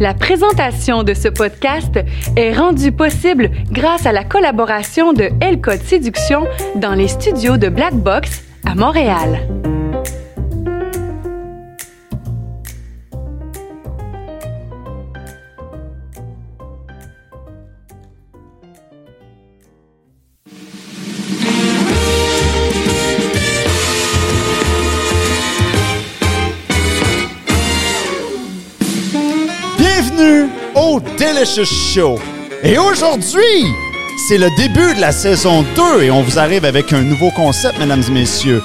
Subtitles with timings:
[0.00, 1.98] La présentation de ce podcast
[2.36, 7.94] est rendue possible grâce à la collaboration de L Séduction dans les studios de Black
[7.94, 9.40] Box à Montréal.
[31.44, 32.18] Show.
[32.64, 33.64] Et aujourd'hui,
[34.26, 37.78] c'est le début de la saison 2 et on vous arrive avec un nouveau concept,
[37.78, 38.60] mesdames et messieurs.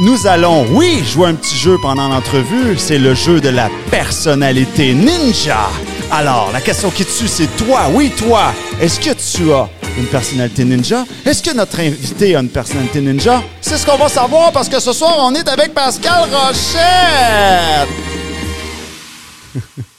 [0.00, 2.76] Nous allons, oui, jouer un petit jeu pendant l'entrevue.
[2.76, 5.70] C'est le jeu de la personnalité ninja.
[6.10, 8.52] Alors, la question qui tue, c'est toi, oui, toi.
[8.82, 11.06] Est-ce que tu as une personnalité ninja?
[11.24, 13.42] Est-ce que notre invité a une personnalité ninja?
[13.62, 17.88] C'est ce qu'on va savoir parce que ce soir, on est avec Pascal Rochette.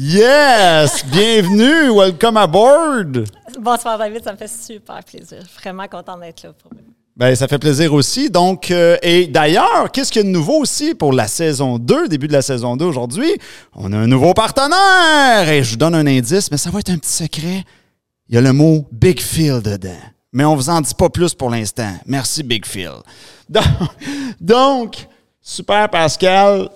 [0.00, 1.04] Yes!
[1.10, 1.90] Bienvenue!
[1.90, 3.24] Welcome aboard!
[3.58, 5.42] Bonsoir David, ça me fait super plaisir.
[5.60, 6.84] Vraiment content d'être là pour vous.
[7.16, 8.30] Ben, ça fait plaisir aussi.
[8.30, 12.06] Donc, euh, et d'ailleurs, qu'est-ce qu'il y a de nouveau aussi pour la saison 2,
[12.06, 13.40] début de la saison 2 aujourd'hui?
[13.74, 15.48] On a un nouveau partenaire!
[15.48, 17.64] Et je vous donne un indice, mais ça va être un petit secret.
[18.28, 19.98] Il y a le mot Big Phil dedans.
[20.32, 21.90] Mais on vous en dit pas plus pour l'instant.
[22.06, 22.92] Merci, Big Phil.
[23.48, 23.64] Donc,
[24.40, 25.08] donc,
[25.42, 26.68] super Pascal.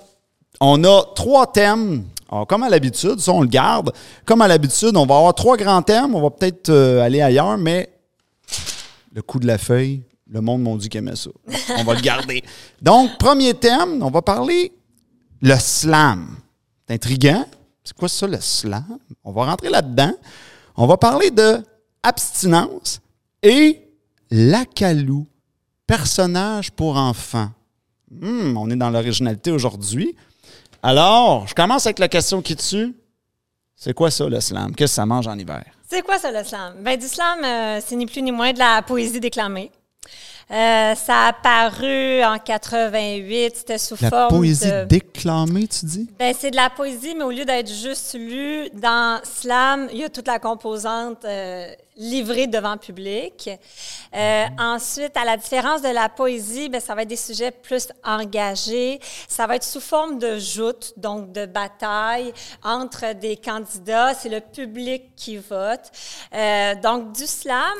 [0.61, 2.03] On a trois thèmes.
[2.33, 3.93] Alors, comme à l'habitude, ça, on le garde.
[4.25, 6.15] Comme à l'habitude, on va avoir trois grands thèmes.
[6.15, 7.91] On va peut-être euh, aller ailleurs, mais
[9.13, 11.29] le coup de la feuille, le monde m'a dit qu'il aimait ça.
[11.77, 12.43] On va le garder.
[12.81, 14.73] Donc, premier thème, on va parler
[15.43, 16.37] le slam.
[16.89, 17.45] C'est intriguant.
[17.85, 18.99] C'est quoi ça, le slam?
[19.25, 20.15] On va rentrer là-dedans.
[20.75, 21.59] On va parler de
[22.03, 23.03] abstinence
[23.43, 23.83] et
[24.31, 25.27] l'acalou,
[25.87, 27.51] personnage pour enfants.
[28.11, 30.17] Hmm, on est dans l'originalité aujourd'hui.
[30.83, 32.95] Alors, je commence avec la question qui tue.
[33.77, 34.75] C'est quoi ça, le slam?
[34.75, 35.63] Qu'est-ce que ça mange en hiver?
[35.89, 36.75] C'est quoi ça le slam?
[36.81, 39.71] Ben, du slam, euh, c'est ni plus ni moins de la poésie déclamée.
[40.51, 44.85] Euh, ça a apparu en 88, c'était sous La forme poésie de...
[44.85, 46.11] déclamée, tu dis?
[46.19, 50.05] Ben, c'est de la poésie, mais au lieu d'être juste lu, dans slam, il y
[50.05, 53.51] a toute la composante euh, livrée devant le public.
[54.15, 57.89] Euh, ensuite, à la différence de la poésie, ben, ça va être des sujets plus
[58.05, 59.01] engagés.
[59.29, 62.33] Ça va être sous forme de joute, donc de bataille
[62.63, 64.15] entre des candidats.
[64.15, 65.91] C'est le public qui vote.
[66.35, 67.77] Euh, donc, du slam,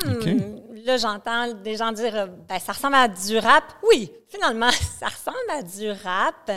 [0.85, 3.63] là, j'entends des gens dire, ben, ça ressemble à du rap.
[3.89, 6.51] Oui, finalement, ça ressemble à du rap.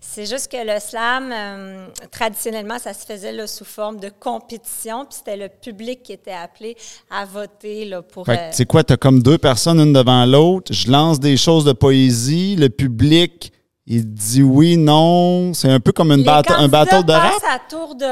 [0.00, 5.04] C'est juste que le slam, euh, traditionnellement, ça se faisait là, sous forme de compétition,
[5.04, 6.76] puis c'était le public qui était appelé
[7.10, 8.26] à voter là, pour...
[8.26, 10.72] Fait que, euh, c'est quoi, t'as comme deux personnes, une devant l'autre.
[10.72, 12.56] Je lance des choses de poésie.
[12.56, 13.52] Le public,
[13.90, 15.54] il dit oui, non.
[15.54, 17.32] C'est un peu comme une un battle de rap.
[17.48, 18.04] à tour de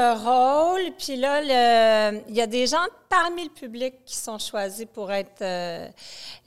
[0.73, 1.41] rôle, puis là,
[2.27, 5.87] il y a des gens parmi le public qui sont choisis pour être euh,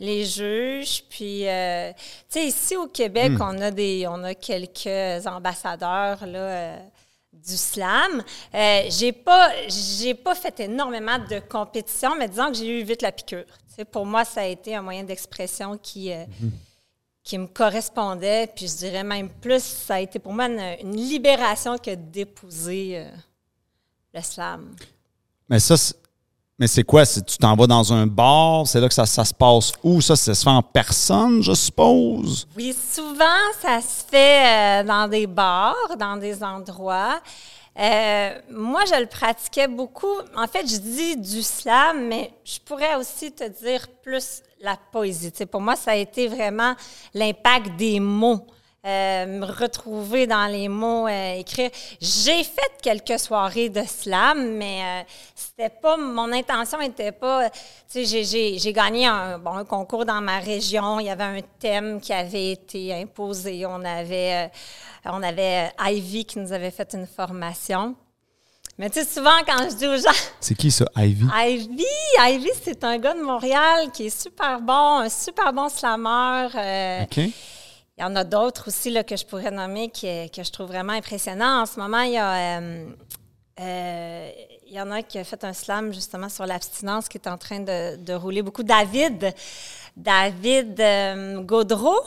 [0.01, 1.05] les juges.
[1.09, 1.93] Puis, euh,
[2.29, 3.43] tu sais, ici au Québec, Hmm.
[3.43, 6.39] on a des, on a quelques ambassadeurs là.
[6.39, 6.77] euh,
[7.33, 8.23] du slam.
[8.53, 13.13] J'ai pas, j'ai pas fait énormément de compétition, mais disons que j'ai eu vite la
[13.13, 13.45] piqûre.
[13.93, 16.25] Pour moi, ça a été un moyen d'expression qui, euh,
[17.23, 18.47] qui me correspondait.
[18.55, 22.99] Puis je dirais même plus, ça a été pour moi une, une libération que d'épouser
[22.99, 23.11] euh,
[24.15, 24.75] le slam.
[25.49, 25.97] Mais ça, c'est-
[26.59, 27.07] mais c'est quoi?
[27.07, 28.67] Tu t'en vas dans un bar?
[28.67, 30.01] C'est là que ça, ça se passe où?
[30.03, 32.47] Ça, ça se fait en personne, je suppose?
[32.57, 33.25] Oui, souvent,
[33.61, 37.21] ça se fait euh, dans des bars, dans des endroits.
[37.79, 40.15] Euh, moi, je le pratiquais beaucoup.
[40.37, 45.33] En fait, je dis du slam, mais je pourrais aussi te dire plus la poésie.
[45.33, 46.75] Tu sais, pour moi, ça a été vraiment
[47.15, 48.47] l'impact des mots.
[48.87, 51.69] Euh, me retrouver dans les mots, euh, écrire.
[52.01, 55.03] J'ai fait quelques soirées de slam, mais euh,
[55.35, 57.51] c'était pas mon intention n'était pas.
[57.93, 60.99] Tu sais, j'ai- gagné un, bon, concours dans ma région.
[60.99, 63.67] Il y avait un thème qui avait été imposé.
[63.67, 67.95] On avait, euh, on avait euh, Ivy qui nous avait fait une formation.
[68.81, 71.27] Mais tu sais, souvent quand je dis aux gens, C'est qui ça, Ivy?
[71.37, 71.85] Ivy,
[72.19, 76.51] Ivy, c'est un gars de Montréal qui est super bon, un super bon slameur.
[76.55, 77.17] euh, OK.
[77.19, 77.33] il
[77.99, 80.95] y en a d'autres aussi là, que je pourrais nommer qui, que je trouve vraiment
[80.95, 81.61] impressionnants.
[81.61, 82.59] En ce moment, il y a.
[82.59, 82.87] euh,
[83.61, 84.31] euh,
[84.67, 87.29] il y en a un qui a fait un slam justement sur l'abstinence qui est
[87.29, 88.63] en train de, de rouler beaucoup.
[88.63, 89.35] David,
[89.95, 90.81] David
[91.45, 91.99] Gaudreau,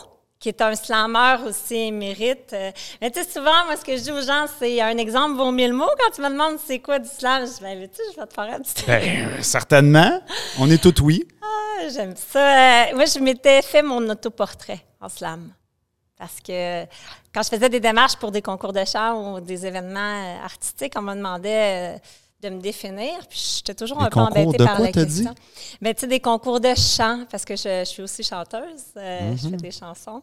[0.44, 2.52] qui est un slammer aussi émérite.
[2.52, 2.70] Euh,
[3.00, 5.52] Mais tu sais, souvent, moi, ce que je dis aux gens, c'est un exemple vaut
[5.54, 5.88] mille mots.
[5.98, 8.34] Quand tu me demandes c'est quoi du slam, je dis, ben, tu je vais te
[8.34, 10.20] faire un petit Ben, euh, certainement.
[10.60, 11.26] On est tout oui.
[11.42, 12.90] Ah, J'aime ça.
[12.90, 15.54] Euh, moi, je m'étais fait mon autoportrait en slam.
[16.18, 16.84] Parce que
[17.34, 21.02] quand je faisais des démarches pour des concours de chant ou des événements artistiques, on
[21.04, 22.02] me demandait
[22.44, 23.14] de me définir.
[23.30, 25.32] Puis j'étais toujours Des un peu embêtée de par quoi, la question.
[25.32, 25.78] dit?
[25.82, 28.84] Ben, tu sais, des concours de chant, parce que je, je suis aussi chanteuse.
[28.98, 29.38] euh, Mhm.
[29.38, 30.22] Je fais des chansons.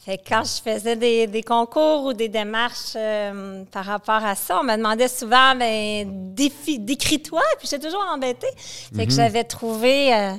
[0.00, 4.34] Fait que quand je faisais des, des concours ou des démarches euh, par rapport à
[4.36, 7.42] ça, on me demandait souvent, ben, décris-toi.
[7.58, 8.46] Puis j'étais toujours embêtée.
[8.56, 9.06] Fait Mhm.
[9.06, 10.32] que j'avais trouvé, euh,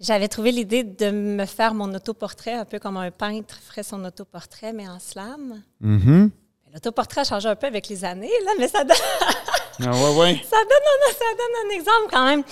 [0.00, 4.04] j'avais trouvé l'idée de me faire mon autoportrait, un peu comme un peintre ferait son
[4.04, 5.62] autoportrait, mais en slam.
[5.80, 6.30] Mhm.
[6.72, 8.96] L'autoportrait a changé un peu avec les années, là, mais ça donne,
[9.84, 10.42] Ah ouais, ouais.
[10.50, 12.42] ça donne, un, ça donne un exemple quand même.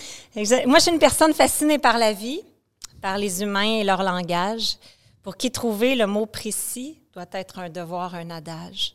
[0.69, 2.43] Moi, je suis une personne fascinée par la vie,
[3.01, 4.77] par les humains et leur langage,
[5.23, 8.95] pour qui trouver le mot précis doit être un devoir, un adage.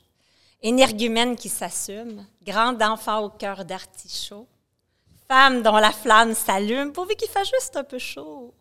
[0.61, 4.47] Énergumène qui s'assume, grand enfant au cœur d'artichaut,
[5.27, 8.53] femme dont la flamme s'allume, pourvu qu'il fasse juste un peu chaud.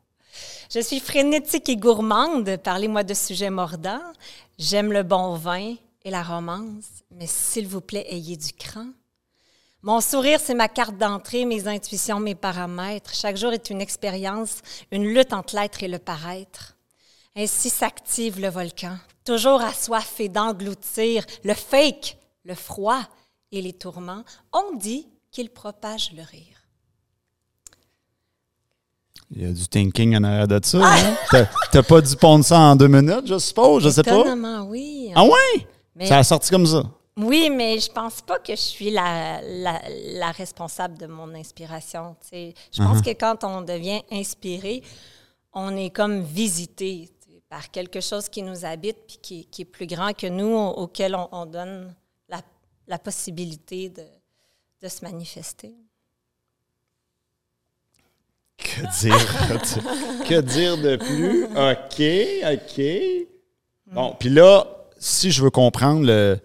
[0.73, 4.13] Je suis frénétique et gourmande, parlez-moi de sujets mordants.
[4.59, 8.87] J'aime le bon vin et la romance, mais s'il vous plaît, ayez du cran.
[9.83, 13.13] Mon sourire, c'est ma carte d'entrée, mes intuitions, mes paramètres.
[13.15, 14.59] Chaque jour est une expérience,
[14.91, 16.75] une lutte entre l'être et le paraître.
[17.37, 23.01] Ainsi s'active le volcan, toujours assoiffé d'engloutir le fake, le froid
[23.53, 24.25] et les tourments.
[24.53, 26.63] On dit qu'il propage le rire.
[29.35, 30.79] Il y a du thinking en arrière de ça.
[30.85, 31.47] hein?
[31.73, 33.83] T'as- pas dû pondre ça en deux minutes, je suppose?
[33.83, 34.23] Je sais pas.
[34.69, 35.11] Oui.
[35.17, 35.67] Ah ouais?
[35.95, 36.83] Mais- Ça a sorti comme ça.
[37.17, 42.17] Oui, mais je pense pas que je suis la, la, la responsable de mon inspiration.
[42.33, 42.53] Je
[42.83, 44.83] pense que quand on devient inspiré,
[45.53, 47.09] on est comme visité
[47.49, 50.71] par quelque chose qui nous habite puis qui, qui est plus grand que nous, au-
[50.83, 51.95] auquel on, on donne
[52.29, 52.41] la,
[52.89, 54.03] la possibilité de,
[54.83, 55.73] de se manifester.
[58.57, 60.27] Que dire?
[60.29, 61.45] que dire de plus?
[61.55, 62.83] OK, OK.
[63.95, 64.67] Bon, puis là,
[65.07, 66.39] si je veux comprendre le.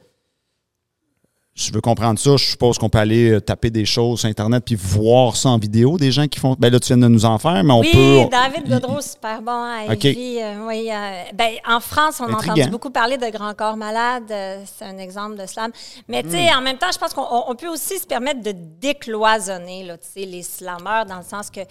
[1.55, 4.63] Je veux comprendre ça, je suppose qu'on peut aller euh, taper des choses sur Internet
[4.65, 6.55] puis voir ça en vidéo, des gens qui font.
[6.57, 8.29] Ben là, tu viens de nous en faire, mais on oui, peut.
[8.31, 9.65] David Godreau, super bon.
[9.89, 13.75] Evie, euh, oui, euh, ben, en France, on a entendu beaucoup parler de Grand Corps
[13.75, 14.31] Malade.
[14.31, 15.71] euh, c'est un exemple de slam.
[16.07, 18.41] Mais tu sais, en même temps, je pense qu'on on- on peut aussi se permettre
[18.41, 21.61] de décloisonner là, les slammeurs dans le sens que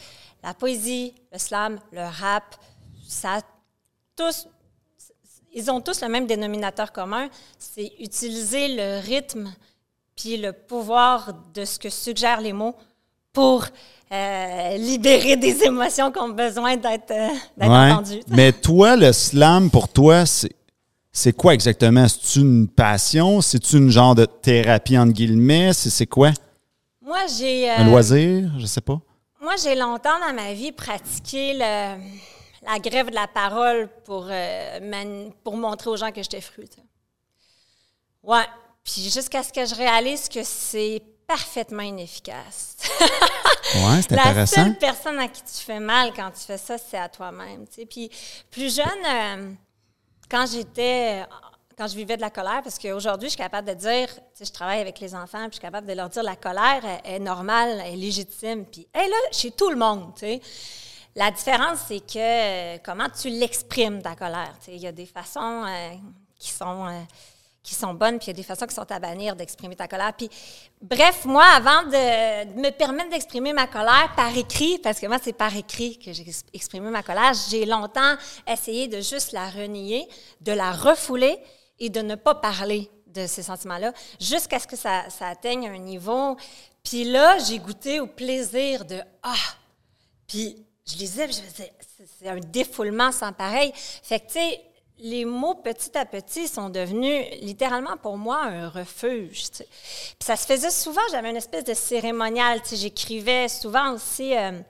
[0.45, 2.57] la poésie, le slam, le rap,
[3.09, 3.41] ça
[4.17, 4.49] tous
[5.59, 7.29] ils ont tous le même dénominateur commun,
[7.59, 9.53] c'est utiliser le rythme
[10.17, 12.75] puis le pouvoir de ce que suggèrent les mots
[13.33, 13.65] pour
[14.13, 17.29] euh, libérer des émotions qui ont besoin d'être euh,
[17.61, 17.93] Ouais.
[17.93, 18.21] entendues.
[18.29, 20.53] Mais toi, le slam, pour toi, c'est.
[21.11, 22.07] C'est quoi exactement?
[22.07, 23.41] C'est une passion?
[23.41, 25.73] C'est une genre de thérapie entre guillemets?
[25.73, 26.31] C'est c'est quoi?
[27.05, 28.51] Moi, j'ai euh, Un loisir?
[28.59, 29.01] Je sais pas.
[29.41, 31.97] moi j'ai longtemps dans ma vie pratiqué le-
[32.71, 36.69] la grève de la parole pour euh, man- pour montrer aux gens que j'étais fru.
[36.69, 36.87] tu sais.
[38.23, 38.45] Ouais.
[38.85, 42.77] Puis jusqu'à ce que je réalise que c'est parfaitement inefficace.
[43.75, 44.65] Ouais, c'est La intéressant.
[44.65, 47.67] seule personne à qui tu fais mal quand tu fais ça, c'est à toi-même.
[47.69, 47.87] tu sais.
[47.87, 48.11] Puis
[48.51, 49.53] plus jeune, euh,
[50.31, 51.23] quand j'étais,
[51.77, 54.45] quand je vivais de la colère, parce qu'aujourd'hui, je suis capable de dire, tu sais,
[54.47, 57.15] je travaille avec les enfants, puis je suis capable de leur dire la colère est,
[57.17, 60.13] est normale, est légitime, puis elle est là chez tout le monde.
[60.15, 60.41] tu sais.
[61.17, 64.55] La différence, c'est que euh, comment tu l'exprimes, ta colère.
[64.69, 65.91] Il y a des façons euh,
[66.39, 67.01] qui sont euh,
[67.69, 69.87] qui sont bonnes, puis il y a des façons qui sont à bannir d'exprimer ta
[69.87, 70.15] colère.
[70.17, 70.31] Puis,
[70.81, 75.35] bref, moi, avant de, me permettre d'exprimer ma colère par écrit, parce que moi, c'est
[75.35, 78.15] par écrit que j'ai ex- exprimé ma colère, j'ai longtemps
[78.47, 80.09] essayé de juste la renier,
[80.41, 81.39] de la refouler
[81.79, 85.79] et de ne pas parler de ces sentiments-là, jusqu'à ce que ça, ça atteigne un
[85.79, 86.37] niveau.
[86.83, 89.35] Puis là, j'ai goûté au plaisir de «Ah!»
[90.27, 93.73] Puis je lisais, je faisais, c'est- c'est un défoulement sans pareil.
[93.75, 94.61] Fait que, tu sais,
[95.01, 99.45] les mots petit à petit sont devenus littéralement pour moi un refuge.
[99.53, 99.67] Puis
[100.21, 102.61] ça se faisait souvent, j'avais une espèce de cérémonial.
[102.73, 104.61] J'écrivais souvent aussi, euh,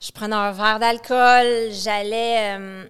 [0.00, 2.58] je prenais un verre d'alcool, j'allais.
[2.58, 2.86] euh,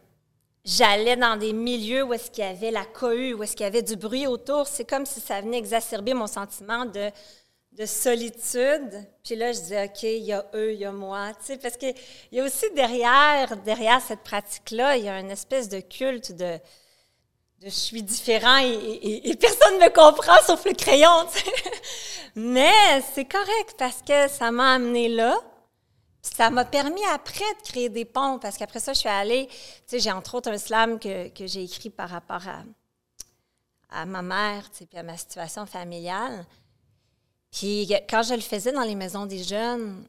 [0.62, 3.66] J'allais dans des milieux où est-ce qu'il y avait la cohue, où est-ce qu'il y
[3.66, 4.66] avait du bruit autour.
[4.66, 7.10] C'est comme si ça venait exacerber mon sentiment de,
[7.72, 9.06] de solitude.
[9.22, 11.32] Puis là, je disais, OK, il y a eux, il y a moi.
[11.40, 11.94] Tu sais, parce qu'il
[12.32, 16.58] y a aussi derrière, derrière cette pratique-là, il y a une espèce de culte de,
[17.60, 21.26] de je suis différent et, personne ne me comprend sauf le crayon.
[22.34, 25.38] Mais c'est correct parce que ça m'a amené là.
[26.22, 29.54] Ça m'a permis après de créer des ponts parce qu'après ça, je suis allée, tu
[29.86, 32.62] sais, j'ai entre autres un slam que, que j'ai écrit par rapport à,
[33.90, 36.44] à ma mère, tu puis à ma situation familiale.
[37.50, 40.04] Puis quand je le faisais dans les maisons des jeunes,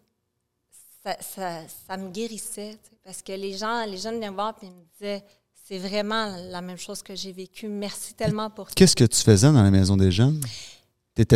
[1.03, 4.67] ça, ça- ça me guérissait, parce que les gens, les jeunes venaient me voir et
[4.67, 5.23] me disaient,
[5.67, 7.67] c'est vraiment la même chose que j'ai vécu.
[7.67, 8.73] Merci tellement pour ça.
[8.75, 10.39] Qu'est-ce que tu faisais dans la maison des jeunes?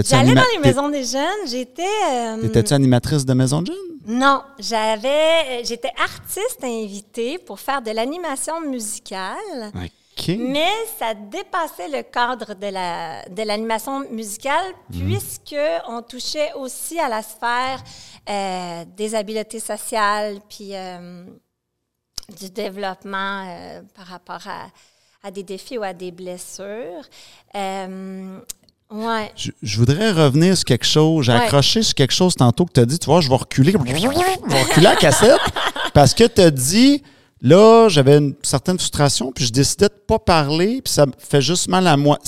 [0.10, 1.48] J'allais dans les maisons des jeunes.
[1.48, 1.84] J'étais.
[2.12, 3.76] euh, T'étais-tu animatrice de maison de jeunes?
[4.08, 5.64] non, j'avais.
[5.66, 9.72] J'étais artiste invitée pour faire de l'animation musicale.
[10.40, 15.56] Mais ça dépassait le cadre de la de l'animation musicale puisque
[15.90, 17.84] on touchait aussi à la sphère
[18.30, 21.26] euh, des habiletés sociales puis euh,
[22.40, 24.68] du développement euh, par rapport à,
[25.28, 27.04] à des défis ou à des blessures.
[28.92, 29.32] Ouais.
[29.36, 31.26] Je, je voudrais revenir sur quelque chose.
[31.26, 31.40] J'ai Ouais.
[31.40, 33.00] accroché sur quelque chose tantôt que tu as dit.
[33.00, 33.72] Tu vois, je vais reculer.
[33.72, 35.40] Je vais reculer la cassette
[35.94, 37.04] parce que tu as dit,
[37.42, 41.42] là, j'avais une certaine frustration, puis je décidais de pas parler, puis ça me fait
[41.42, 42.20] juste mal à moi.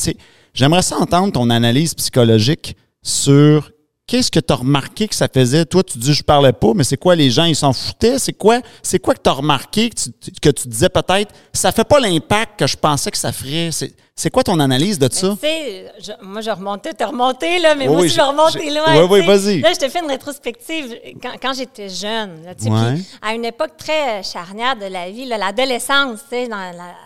[0.53, 3.71] J'aimerais ça entendre ton analyse psychologique sur
[4.07, 5.65] qu'est-ce que tu as remarqué que ça faisait?
[5.65, 8.17] Toi, tu dis, je parlais pas, mais c'est quoi, les gens, ils s'en foutaient?
[8.19, 10.11] C'est quoi, c'est quoi que tu as remarqué que tu,
[10.41, 13.69] que tu disais peut-être, ça fait pas l'impact que je pensais que ça ferait?
[14.19, 15.29] C'est, quoi ton analyse de ça?
[15.33, 18.21] Tu sais, je- moi, je remontais, t'as remonté, là, mais Oui, moi aussi, je vais
[18.23, 19.03] j'ai- remonter j'ai- loin.
[19.03, 19.59] oui, oui, vas-y.
[19.61, 22.43] Là, je te fais une rétrospective quand, quand j'étais jeune.
[22.43, 22.53] là,
[22.93, 22.99] Ouais.
[23.21, 26.47] à une époque très charnière de la vie, l'adolescence, tu sais,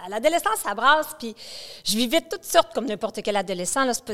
[0.09, 1.35] l'adolescence, ça brasse, puis
[1.83, 3.83] je vivais toutes sortes comme n'importe quel adolescent.
[3.83, 4.13] Là, c'est pas,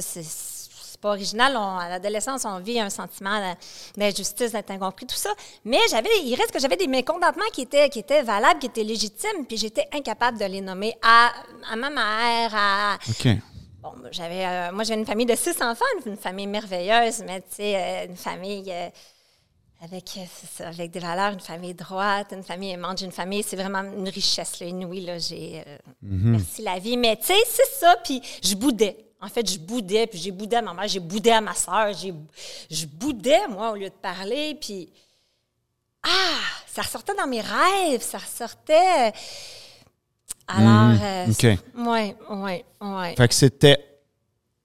[0.97, 1.55] c'est- pas original.
[1.55, 3.55] On- à l'adolescence, on vit un sentiment
[3.95, 5.29] d'injustice, d'être incompris, tout ça.
[5.65, 8.83] Mais j'avais, il reste que j'avais des mécontentements qui étaient, qui étaient valables, qui étaient
[8.83, 11.31] légitimes, puis j'étais incapable de les nommer à,
[11.71, 13.27] à ma mère, à, OK.
[13.81, 17.41] Bon, moi, j'avais, euh, moi, j'ai une famille de six enfants, une, famille merveilleuse, mais
[17.41, 18.89] tu sais, euh, une famille euh,
[19.81, 20.19] avec,
[20.55, 23.01] ça, avec des valeurs, une famille droite, une famille aimante.
[23.01, 25.01] Une famille, c'est vraiment une richesse là, inouïe.
[25.01, 26.97] Là, j'ai, euh, Merci la vie.
[26.97, 27.95] Mais tu sais, c'est ça.
[28.03, 29.06] Puis je boudais.
[29.19, 31.91] En fait, je boudais, puis j'ai boudé à ma mère, j'ai boudé à ma soeur,
[31.93, 32.13] j'ai,
[32.69, 34.55] je boudais, moi, au lieu de parler.
[34.61, 34.89] Puis,
[36.03, 36.09] ah,
[36.67, 39.11] ça ressortait dans mes rêves, ça ressortait.
[40.47, 41.59] Alors, euh, OK.
[41.77, 43.15] oui, oui, oui.
[43.17, 43.77] Fait que c'était,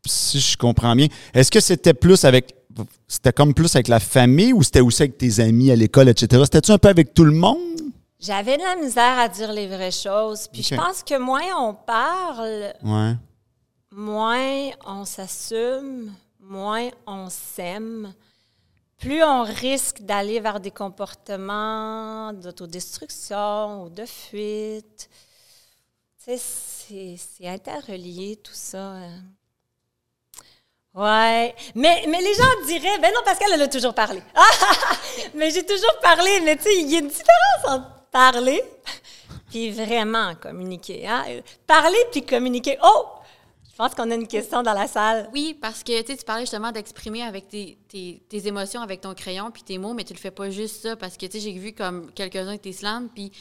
[0.06, 2.54] si je comprends bien, est-ce que c'était plus avec,
[3.08, 6.42] c'était comme plus avec la famille ou c'était aussi avec tes amis à l'école, etc.?
[6.44, 7.58] C'était-tu un peu avec tout le monde?
[8.20, 10.46] J'avais de la misère à dire les vraies choses.
[10.52, 13.14] Puis je pense que moins on parle, Ouais.
[13.92, 18.14] Moins on s'assume, moins on s'aime,
[18.98, 25.08] plus on risque d'aller vers des comportements d'autodestruction ou de fuite.
[26.24, 28.78] Tu c'est- interrelié tout ça.
[28.92, 29.22] hein.
[30.94, 34.22] Ouais, mais, mais les gens diraient, ben non, Pascal, elle a toujours parlé.
[35.34, 38.62] mais j'ai toujours parlé, mais tu sais, il y a une différence entre parler
[39.50, 41.06] puis vraiment communiquer.
[41.08, 41.24] Hein?
[41.66, 42.78] Parler puis communiquer.
[42.82, 43.06] Oh!
[43.72, 45.28] Je pense qu'on a une question dans la salle.
[45.32, 49.50] Oui, parce que tu parlais justement d'exprimer avec tes, tes- tes émotions avec ton crayon
[49.50, 52.12] puis tes mots, mais tu le fais pas juste ça parce que j'ai vu comme
[52.12, 53.32] quelques-uns de tes slams puis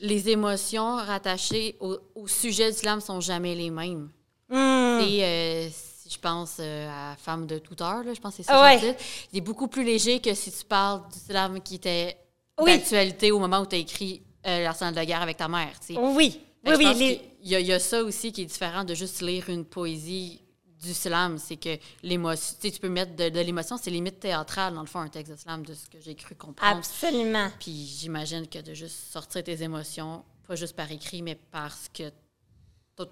[0.00, 4.10] les émotions rattachées au, au sujet du slam sont jamais les mêmes.
[4.48, 5.00] Hmm.
[5.06, 8.42] Et euh, si je pense euh, à Femme de toute heure, là, je pense que
[8.42, 8.78] c'est ça Ouais.
[8.78, 12.16] titre, il est beaucoup plus léger que si tu parles du slam qui était
[12.60, 12.76] Oui.
[12.76, 15.72] d'actualité au moment où tu as écrit euh, L'arsenal de guerre avec ta mère.
[15.96, 16.94] Oui, oui, je oui.
[16.94, 19.48] les- qu'il y, a- il y a ça aussi qui est différent de juste lire
[19.48, 20.40] une poésie
[20.82, 21.38] du slam.
[21.38, 25.00] C'est que l'émotion, tu peux mettre de, de l'émotion, c'est limite théâtrale, dans le fond,
[25.00, 26.76] un texte de slam, de ce que j'ai cru comprendre.
[26.78, 27.50] Absolument.
[27.60, 32.10] Puis j'imagine que de juste sortir tes émotions, pas juste par écrit, mais parce que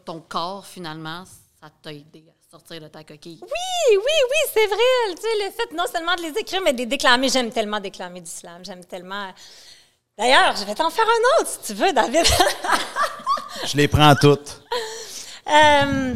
[0.04, 1.24] ton corps, finalement,
[1.60, 3.38] ça t'a aidé à sortir de ta coquille.
[3.42, 3.48] Oui,
[3.96, 5.14] oui, oui, c'est vrai.
[5.16, 7.28] Tu sais, le fait non seulement de les écrire, mais de les déclamer.
[7.28, 8.64] J'aime tellement déclamer du slam.
[8.64, 9.32] J'aime tellement.
[10.16, 12.24] D'ailleurs, je vais t'en faire un autre, si tu veux, David.
[13.66, 14.62] Je les prends toutes.
[15.48, 16.14] Euh,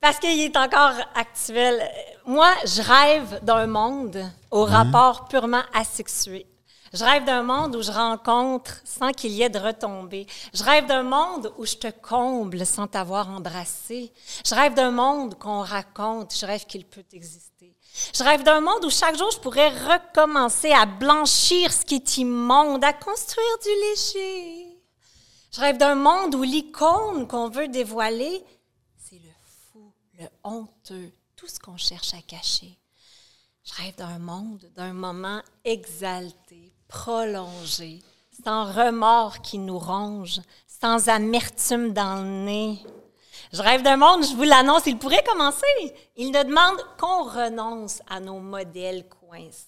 [0.00, 1.82] parce qu'il est encore actuel.
[2.26, 6.46] Moi, je rêve d'un monde au rapport purement asexué.
[6.92, 10.26] Je rêve d'un monde où je rencontre sans qu'il y ait de retombées.
[10.54, 14.12] Je rêve d'un monde où je te comble sans t'avoir embrassé.
[14.46, 16.34] Je rêve d'un monde qu'on raconte.
[16.34, 17.74] Je rêve qu'il peut exister.
[18.14, 22.18] Je rêve d'un monde où chaque jour je pourrais recommencer à blanchir ce qui est
[22.18, 24.67] immonde, à construire du léger.
[25.50, 28.44] Je rêve d'un monde où l'icône qu'on veut dévoiler,
[28.98, 29.30] c'est le
[29.72, 32.78] fou, le honteux, tout ce qu'on cherche à cacher.
[33.64, 38.00] Je rêve d'un monde, d'un moment exalté, prolongé,
[38.44, 42.78] sans remords qui nous ronge, sans amertume dans le nez.
[43.52, 45.64] Je rêve d'un monde, je vous l'annonce, il pourrait commencer.
[46.16, 49.67] Il ne demande qu'on renonce à nos modèles coincés.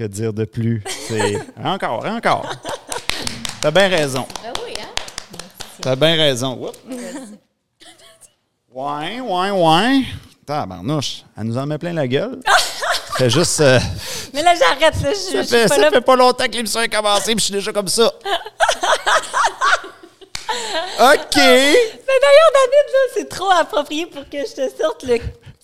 [0.00, 0.82] Que dire de plus?
[1.08, 2.50] C'est encore, encore.
[3.60, 4.26] T'as bien raison.
[4.42, 4.88] Ben oui, hein?
[5.82, 6.54] T'as bien raison.
[6.58, 6.78] Oups.
[8.72, 10.04] Ouais, ouais, ouais.
[10.46, 12.40] Tabarnouche, elle nous en met plein la gueule.
[13.18, 13.60] fait juste.
[13.60, 13.78] euh,
[14.32, 15.02] Mais là, j'arrête.
[15.02, 17.40] Là, je, je ça fait, pas ça fait pas longtemps que l'émission a commencé, puis
[17.40, 18.06] je suis déjà comme ça.
[20.98, 21.36] OK.
[21.36, 21.74] Mais
[22.22, 25.18] d'ailleurs, David, c'est trop approprié pour que je te sorte le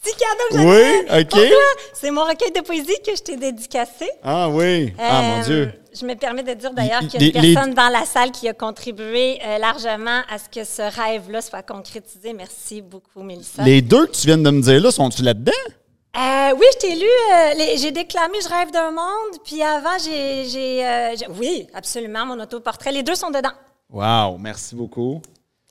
[0.06, 1.56] petit cadeau que j'avais Oui, OK.
[1.92, 4.08] C'est mon recueil de poésie que je t'ai dédicacé.
[4.22, 4.92] Ah oui.
[4.98, 5.72] Ah, mon Euh, Dieu.
[5.98, 7.88] Je me permets de dire d'ailleurs Il- qu'il y a une les- les- personne dans
[7.88, 12.32] la salle qui a contribué euh, largement à ce que ce rêve-là soit concrétisé.
[12.34, 13.62] Merci beaucoup, Mélissa.
[13.62, 15.52] Les deux que tu viens de me dire là, sont-tu là-dedans?
[16.16, 17.06] Euh, oui, je t'ai lu.
[17.06, 19.38] euh, j'ai déclamé Je rêve d'un monde.
[19.44, 22.92] Puis avant, euh, j'ai- oui, absolument, mon autoportrait.
[22.92, 23.52] Les deux sont dedans.
[23.90, 25.20] Wow, merci beaucoup.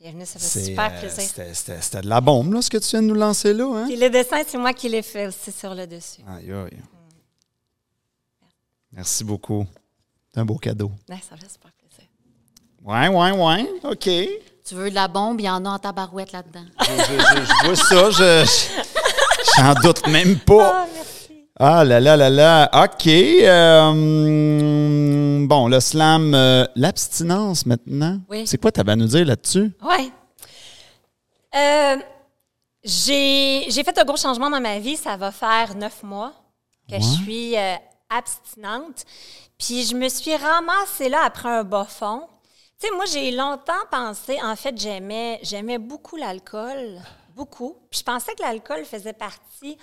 [0.05, 1.23] Bienvenue, ça fait C'est, super euh, plaisir.
[1.55, 3.65] c'était, de la bombe, là, ce que tu viens de nous lancer là.
[3.75, 3.85] Hein?
[3.87, 6.21] Puis le dessin, c'est moi qui l'ai fait aussi sur le dessus.
[6.27, 6.77] Aïe, aïe.
[8.91, 9.65] Merci beaucoup.
[10.31, 10.91] C'est un beau cadeau.
[11.09, 12.07] Ouais, ça fait super plaisir.
[12.83, 13.67] Ouais, ouais, ouais.
[13.83, 14.03] OK.
[14.63, 16.65] Tu veux de la bombe, il y en a en tabarouette là-dedans.
[16.81, 20.83] Je, je- je vois ça, je, je- j'en doute même pas.
[20.83, 21.14] Ah, merci.
[21.57, 22.69] Ah là là là là.
[22.83, 23.07] OK.
[23.07, 23.91] euh,
[25.47, 28.19] bon, le slam, euh, l'abstinence maintenant.
[28.29, 28.45] Oui.
[28.45, 29.71] C'est quoi tu avais à nous dire là-dessus?
[29.81, 30.11] Ouais.
[31.55, 31.97] Euh,
[32.83, 34.97] j'ai fait un gros changement dans ma vie.
[34.97, 36.33] Ça va faire neuf mois
[36.89, 37.55] que je suis
[38.09, 39.05] abstinente.
[39.57, 42.27] Puis je me suis ramassée là après un bas fond.
[42.79, 46.99] Tu sais, moi, j'ai longtemps pensé, en fait, j'aimais, j'aimais beaucoup l'alcool,
[47.33, 47.77] beaucoup.
[47.89, 49.77] Puis je pensais que l'alcool faisait partie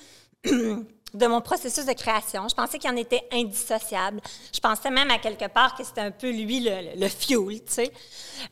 [1.15, 2.49] de mon processus de création.
[2.49, 4.21] Je pensais qu'il en était indissociable.
[4.53, 7.93] Je pensais même à quelque part que c'était un peu lui le, fuel, tu sais.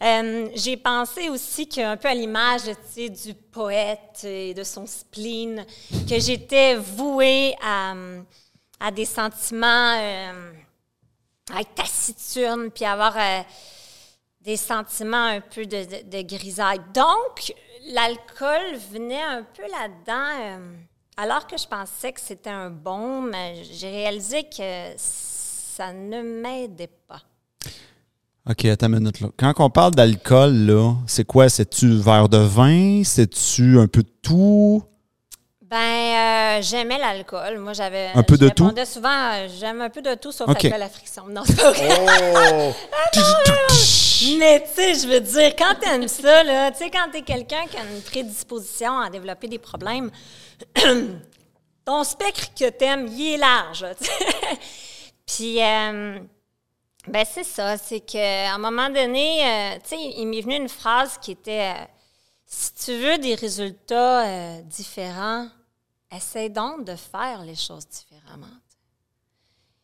[0.02, 4.86] Euh, j'ai pensé aussi qu'un peu à l'image, tu sais, du poète et de son
[4.86, 5.64] spleen,
[6.08, 10.52] que j'étais vouée à, des sentiments, euh,
[11.54, 13.40] à être taciturne, puis avoir euh,
[14.42, 16.80] des sentiments un peu de, grisaille.
[16.92, 17.54] Donc,
[17.86, 20.60] l'alcool venait un peu là-dedans.
[21.16, 23.34] Alors que je pensais que c'était un baume,
[23.72, 27.22] j'ai réalisé que ça ne m'aidait pas.
[28.48, 29.28] OK, attends une minute là.
[29.36, 31.48] Quand on parle d'alcool, là, c'est quoi?
[31.48, 33.02] C'est-tu verre de vin?
[33.04, 34.82] C'est-tu un peu de tout?
[35.70, 37.58] Ben, euh, j'aimais l'alcool.
[37.58, 38.08] Moi, j'avais.
[38.14, 38.72] Un peu de tout?
[38.84, 40.62] souvent, euh, j'aime un peu de tout sauf OK.
[40.64, 41.22] l'alcool à friction.
[41.28, 41.88] Non, c'est pas vrai.
[44.38, 47.64] Mais tu sais, je veux dire, quand t'aimes ça, là, tu sais, quand t'es quelqu'un
[47.70, 50.10] qui a une prédisposition à développer des problèmes,
[51.84, 53.86] ton spectre que t'aimes, il est large.
[55.26, 56.18] Puis, euh,
[57.06, 60.68] ben c'est ça, c'est qu'à un moment donné, euh, tu sais, il m'est venu une
[60.68, 61.84] phrase qui était euh,
[62.46, 65.48] si tu veux des résultats différents,
[66.10, 68.46] essaie donc de faire les choses différemment.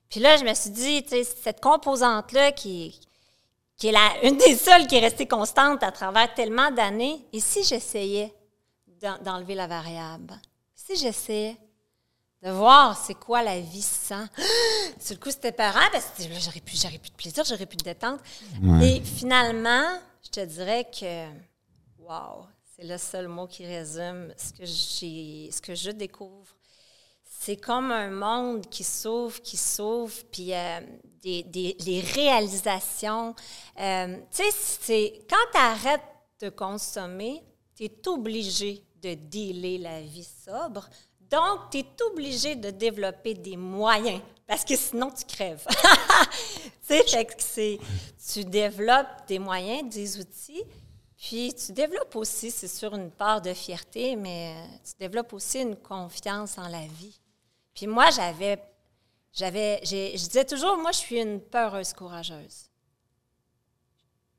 [0.08, 2.98] Puis là, je me suis dit, tu sais, cette composante-là qui,
[3.76, 7.40] qui est la, une des seules qui est restée constante à travers tellement d'années, et
[7.40, 8.34] si j'essayais
[9.00, 10.34] d'en- d'enlever la variable?
[10.86, 11.56] Si j'essayais
[12.42, 14.26] de voir c'est quoi la vie sans.
[15.00, 17.66] Sur le coup, c'était parent, parce que là, j'aurais plus, j'aurais plus de plaisir, j'aurais
[17.66, 18.20] plus de détente.
[18.82, 21.26] Et finalement, je te dirais que,
[21.98, 22.46] wow,
[22.76, 26.54] c'est le seul mot qui résume ce que j'ai, ce que je découvre.
[27.24, 30.80] C'est comme un monde qui s'ouvre, qui s'ouvre, puis euh,
[31.22, 33.34] des, des- les réalisations.
[33.80, 36.00] Euh, tu sais, c'est quand tu arrêtes
[36.40, 37.42] de consommer,
[37.74, 40.88] tu es obligé de dealer la vie sobre.
[41.30, 45.66] Donc, tu es obligé de développer des moyens parce que sinon, tu crèves.
[46.88, 46.94] tu
[47.38, 47.78] sais,
[48.32, 50.62] tu développes des moyens, des outils,
[51.16, 55.60] puis tu développes aussi, c'est sûr, une part de fierté, mais euh, tu développes aussi
[55.60, 57.18] une confiance en la vie.
[57.74, 58.62] Puis moi, j'avais,
[59.32, 62.70] j'avais, je disais toujours, moi, je suis une peureuse courageuse.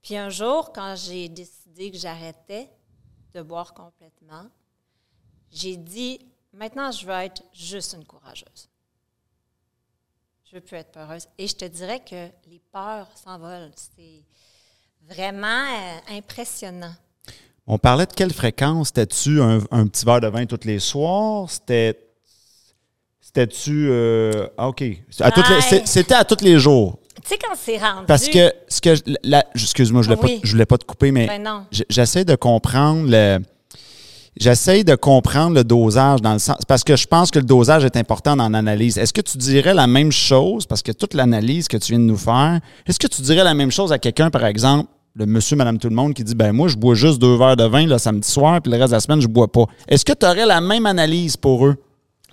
[0.02, 2.70] Puis un jour, quand j'ai décidé que j'arrêtais
[3.34, 4.46] de boire complètement,
[5.52, 6.20] j'ai dit,
[6.54, 8.70] maintenant, je veux être juste une courageuse.
[10.50, 11.28] Je veux plus être peureuse.
[11.38, 13.72] Et je te dirais que les peurs s'envolent.
[13.96, 14.24] C'est
[15.14, 16.94] vraiment euh, impressionnant.
[17.66, 18.88] On parlait de quelle fréquence?
[18.88, 21.50] C'était-tu un, un petit verre de vin tous les soirs?
[21.50, 22.00] C'était.
[23.20, 23.90] C'était-tu.
[23.90, 24.84] euh, ah, OK.
[25.86, 26.98] C'était à tous les jours.
[27.22, 28.06] Tu sais, quand c'est rendu.
[28.06, 28.54] Parce que.
[28.70, 28.96] Ce que
[29.54, 30.40] excuse-moi, je ne voulais, Oui.
[30.40, 33.40] pas- je voulais pas te couper, mais Ben j'essaie de comprendre le.
[34.40, 36.58] J'essaie de comprendre le dosage dans le sens.
[36.68, 38.98] Parce que je pense que le dosage est important dans l'analyse.
[38.98, 42.06] Est-ce que tu dirais la même chose, parce que toute l'analyse que tu viens de
[42.06, 45.56] nous faire, est-ce que tu dirais la même chose à quelqu'un, par exemple, le monsieur,
[45.56, 47.86] madame, tout le monde, qui dit ben moi, je bois juste deux verres de vin
[47.88, 49.66] le samedi soir, puis le reste de la semaine, je bois pas.
[49.88, 51.76] Est-ce que tu aurais la même analyse pour eux?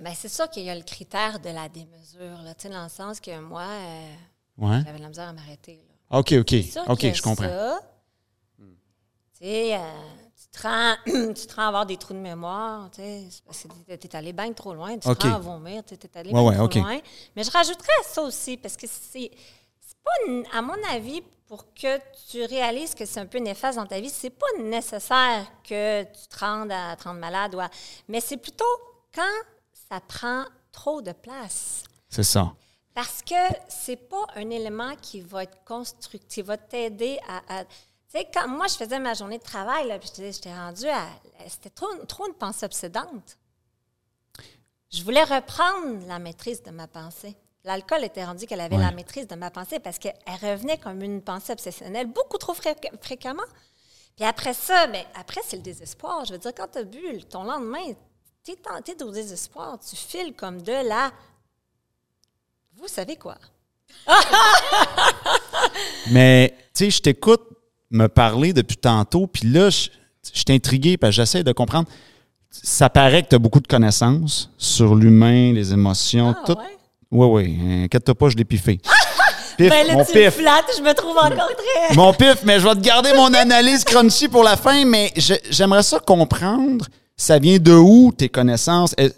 [0.02, 2.82] Ben, c'est sûr qu'il y a le critère de la démesure, là, tu sais, dans
[2.82, 4.82] le sens que moi, euh, Ouais.
[4.84, 5.80] j'avais de la misère à m'arrêter.
[6.10, 6.18] là.
[6.18, 6.54] OK, OK.
[6.88, 7.44] OK, je comprends.
[7.44, 7.78] ça,
[8.58, 8.64] tu
[9.46, 9.78] sais, euh,
[10.54, 10.94] te rends,
[11.34, 14.16] tu te rends à avoir des trous de mémoire, tu sais, parce que tu es
[14.16, 15.18] allé bien trop loin, tu OK.
[15.18, 17.00] te rends à vomir, tu es allé Ouais, bien ouais, trop loin.
[17.36, 19.30] Mais je rajouterais ça aussi, parce que c'est
[20.02, 21.98] pas, à mon avis, pour que
[22.30, 26.26] tu réalises que c'est un peu néfaste dans ta vie, c'est pas nécessaire que tu
[26.28, 27.70] te rendes à te rendre malade, ou à-
[28.08, 28.64] mais c'est plutôt
[29.14, 29.22] quand
[29.90, 31.84] ça prend trop de place.
[32.08, 32.52] C'est ça.
[32.94, 33.34] Parce que
[33.68, 37.60] c'est pas un élément qui va être constructif, qui va t'aider à.
[37.60, 37.64] à-
[38.14, 40.32] tu sais, quand moi, je faisais ma journée de travail, là, puis je te dis,
[40.32, 41.06] j'étais rendue à.
[41.48, 43.36] C'était trop, trop une pensée obsédante.
[44.92, 47.34] Je voulais reprendre la maîtrise de ma pensée.
[47.64, 48.82] L'alcool était rendu qu'elle avait Ouais.
[48.82, 52.76] la maîtrise de ma pensée parce qu'elle revenait comme une pensée obsessionnelle beaucoup trop fré-
[53.00, 53.42] fréquemment.
[54.16, 56.24] Puis après ça, ben, après, c'est le désespoir.
[56.26, 57.94] Je veux dire, quand tu as bu, ton lendemain,
[58.44, 59.78] tu es tenté au désespoir.
[59.80, 61.10] Tu files comme de la.
[62.74, 63.36] Vous savez quoi?
[66.10, 67.42] Mais, tu sais, je t'écoute
[67.94, 69.88] me parler depuis tantôt, puis là, je,
[70.32, 71.88] je suis intrigué, parce que j'essaie de comprendre.
[72.50, 76.52] Ça paraît que tu as beaucoup de connaissances sur l'humain, les émotions, Ah, tout.
[76.58, 76.76] ouais?
[77.10, 77.26] Oui,
[77.62, 77.84] oui.
[77.84, 78.80] Inquiète-toi pas, je l'ai piffé.
[79.56, 80.24] Pif, Ben là, mon tu pif.
[80.24, 81.94] me flattes, je me trouve encore très.
[81.94, 85.12] Mon pif, mais je vais te garder mon analyse crunchy pour la fin, mais
[85.48, 88.94] j'aimerais ça comprendre, ça vient de où tes connaissances?
[88.98, 89.14] Est-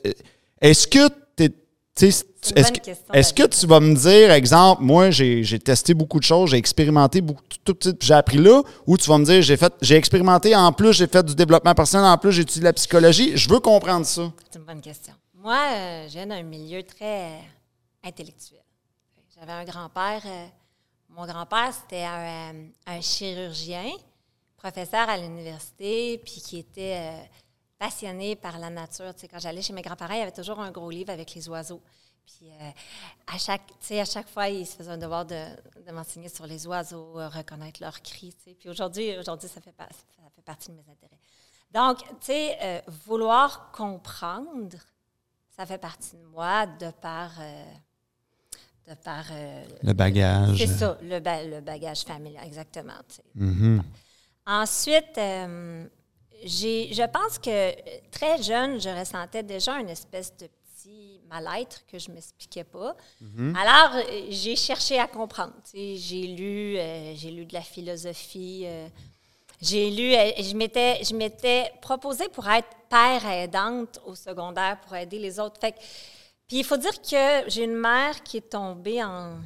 [0.61, 1.55] Est-ce que t'es-
[1.95, 2.13] tu une
[2.55, 6.57] est-ce que, tu vas me dire, exemple, moi, j'ai j'ai testé beaucoup de choses, j'ai
[6.57, 10.55] expérimenté beaucoup, tout, j'ai appris là, ou tu vas me dire, j'ai fait, j'ai expérimenté,
[10.55, 13.37] en plus, j'ai fait du développement personnel, en plus, j'ai étudié la psychologie.
[13.37, 14.31] Je veux comprendre ça.
[14.51, 15.15] C'est une bonne question.
[15.35, 17.39] Moi, euh, je viens d'un milieu très euh,
[18.05, 18.61] intellectuel.
[19.39, 20.23] J'avais un grand-père.
[20.25, 20.47] euh,
[21.11, 23.91] mon grand-père, c'était un, euh, un chirurgien,
[24.57, 27.23] professeur à l'université, puis qui était euh,
[27.79, 29.15] passionné par la nature.
[29.15, 31.35] Tu sais, quand j'allais chez mes grands-parents, il y avait toujours un gros livre avec
[31.35, 31.81] les oiseaux.
[32.27, 32.71] Puis euh,
[33.33, 35.35] à, chaque, à chaque fois, il se faisait un devoir de,
[35.87, 38.35] de m'enseigner sur les oiseaux, euh, reconnaître leurs cris.
[38.35, 38.55] tu sais.
[38.59, 41.19] Puis aujourd'hui, aujourd'hui ça, fait pas- ça fait partie de mes intérêts.
[41.73, 44.77] Donc, tu sais, euh, vouloir comprendre,
[45.57, 47.31] ça fait partie de moi de par,
[48.89, 49.25] de par
[49.83, 50.59] Le bagage.
[50.59, 52.93] c'est ça, le, ba- le bagage familial, exactement.
[53.09, 53.23] sais.
[53.35, 53.83] Mhm.
[54.47, 60.49] Ensuite, je pense que très jeune, je ressentais déjà une espèce de
[61.29, 62.97] mal-être que je ne m'expliquais pas.
[63.57, 65.53] Alors, euh, j'ai cherché à comprendre.
[65.75, 68.63] J'ai lu, euh, j'ai lu de la philosophie.
[68.67, 68.89] euh,
[69.61, 70.13] j'ai lu,
[70.43, 75.59] je m'étais, je m'étais proposée pour être père aidante au secondaire pour aider les autres.
[75.61, 75.75] Fait
[76.47, 79.39] puis il faut dire que j'ai une mère qui est tombée en,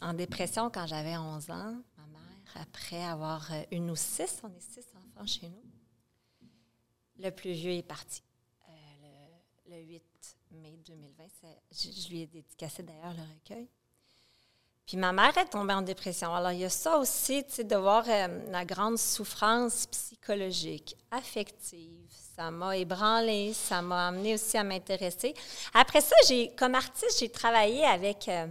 [0.00, 1.74] en dépression quand j'avais 11 ans.
[1.98, 5.62] Ma mère, après avoir une ou six, on est six enfants chez nous.
[7.18, 8.22] Le plus vieux est parti.
[8.68, 8.72] Euh,
[9.68, 13.68] le, le 8 mai 2020, c'est- je, je lui ai dédicacé d'ailleurs le recueil.
[14.86, 16.32] Puis ma mère est tombée en dépression.
[16.32, 20.96] Alors, il y a ça aussi, tu sais, de voir euh, la grande souffrance psychologique,
[21.10, 22.06] affective.
[22.36, 25.34] Ça m'a ébranlée, ça m'a amené aussi à m'intéresser.
[25.74, 28.28] Après ça, j'ai, comme artiste, j'ai travaillé avec.
[28.28, 28.46] euh,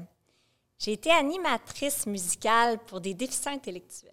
[0.77, 4.11] j'ai été animatrice musicale pour des déficients intellectuels.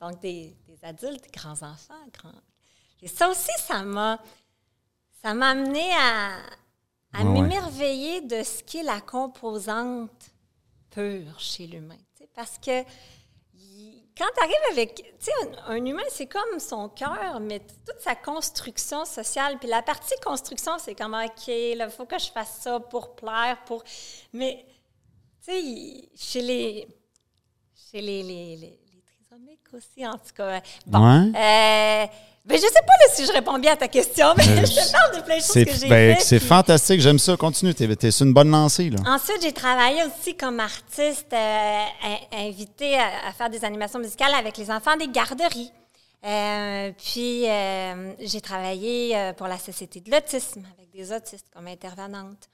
[0.00, 1.94] Donc, des, des adultes, des grands-enfants.
[2.12, 2.32] Grands...
[3.02, 4.18] Et ça aussi, ça m'a,
[5.22, 6.36] ça m'a amené à,
[7.12, 7.24] à ouais.
[7.24, 10.30] m'émerveiller de ce qu'est la composante
[10.90, 11.98] pure chez l'humain.
[12.34, 12.84] Parce que
[14.20, 14.94] quand tu arrives avec.
[14.96, 15.32] Tu sais,
[15.66, 19.58] un, un humain, c'est comme son cœur, mais toute sa construction sociale.
[19.58, 23.64] Puis la partie construction, c'est comme, OK, il faut que je fasse ça pour plaire,
[23.64, 23.82] pour.
[24.34, 24.66] Mais,
[25.42, 26.88] tu sais, chez les.
[27.90, 28.79] Chez les, les, les,
[29.74, 30.60] aussi, en tout cas.
[30.86, 30.98] Bon.
[31.00, 31.26] Ouais.
[31.28, 32.06] Euh,
[32.44, 34.74] ben, je sais pas là, si je réponds bien à ta question, mais Euh, je
[34.86, 37.36] te parle de plein de choses C'est que j'ai ben, c'est puis- fantastique, j'aime ça.
[37.36, 38.90] Continue, t'es es sur une bonne lancée.
[38.90, 38.98] Là.
[39.06, 44.34] Ensuite, j'ai travaillé aussi comme artiste euh, in- invitée à, à faire des animations musicales
[44.34, 45.70] avec les enfants des garderies.
[46.24, 51.66] Euh, puis, euh, j'ai travaillé euh, pour la Société de l'autisme avec des autistes comme
[51.68, 52.48] intervenante.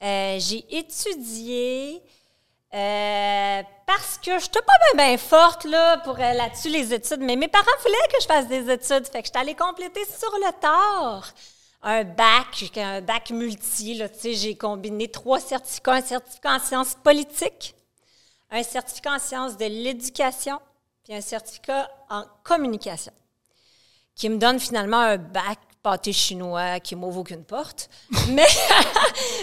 [0.00, 2.00] J'ai étudié
[2.74, 7.36] euh, parce que je n'étais pas bien forte là, pour euh, là-dessus les études, mais
[7.36, 9.06] mes parents voulaient que je fasse des études.
[9.06, 11.32] Fait que je suis allée compléter sur le tard
[11.82, 14.00] un bac, un bac multi.
[14.22, 17.74] J'ai combiné trois certificats, un certificat en sciences politiques,
[18.50, 20.60] un certificat en sciences de l'éducation,
[21.04, 23.12] puis un certificat en communication,
[24.14, 25.58] qui me donne finalement un bac
[25.90, 27.88] pâté chinois qui m'ouvre aucune porte,
[28.28, 28.44] mais,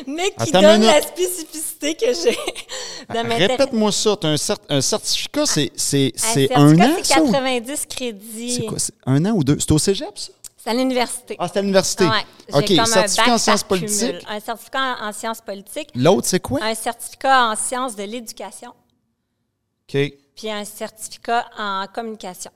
[0.06, 3.46] mais qui Attends donne la spécificité que j'ai de m'intéresser.
[3.48, 4.16] Répète-moi ça.
[4.20, 7.22] T'as un, cer- un certificat, c'est c'est- Un c'est un certificat, an, c'est ça?
[7.24, 8.52] ou- 90 crédits.
[8.56, 8.78] C'est quoi?
[8.80, 9.58] c'est Un an ou deux?
[9.60, 10.32] C'est au cégep, ça?
[10.58, 11.36] C'est à l'université.
[11.40, 12.06] Ah, c'est à l'université.
[12.06, 12.26] Ouais.
[12.54, 14.16] OK, certificat en sciences politiques.
[14.28, 16.64] Un certificat en, en sciences politiques, L'autre, c'est quoi?
[16.64, 20.14] un certificat en sciences de l'éducation, OK.
[20.36, 22.52] puis un certificat en communication.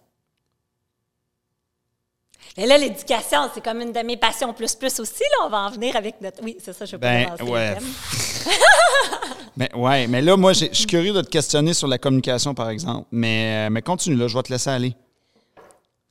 [2.57, 5.21] Mais là, l'éducation, c'est comme une de mes passions plus plus aussi.
[5.23, 6.43] Là, on va en venir avec notre.
[6.43, 7.77] Oui, c'est ça, je vais Ben, ouais.
[9.57, 12.69] Mais ouais, mais là, moi, je suis curieux de te questionner sur la communication, par
[12.69, 13.07] exemple.
[13.11, 14.95] Mais, euh, mais continue, là, je vais te laisser aller.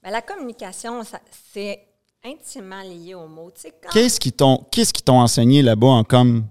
[0.02, 1.00] Ben, la communication,
[1.54, 1.80] c'est
[2.24, 3.50] intimement lié aux mots.
[3.54, 3.88] Tu sais, quand...
[3.90, 6.44] Qu'est-ce qui t'ont qu'est-ce qui t'ont enseigné là-bas en com?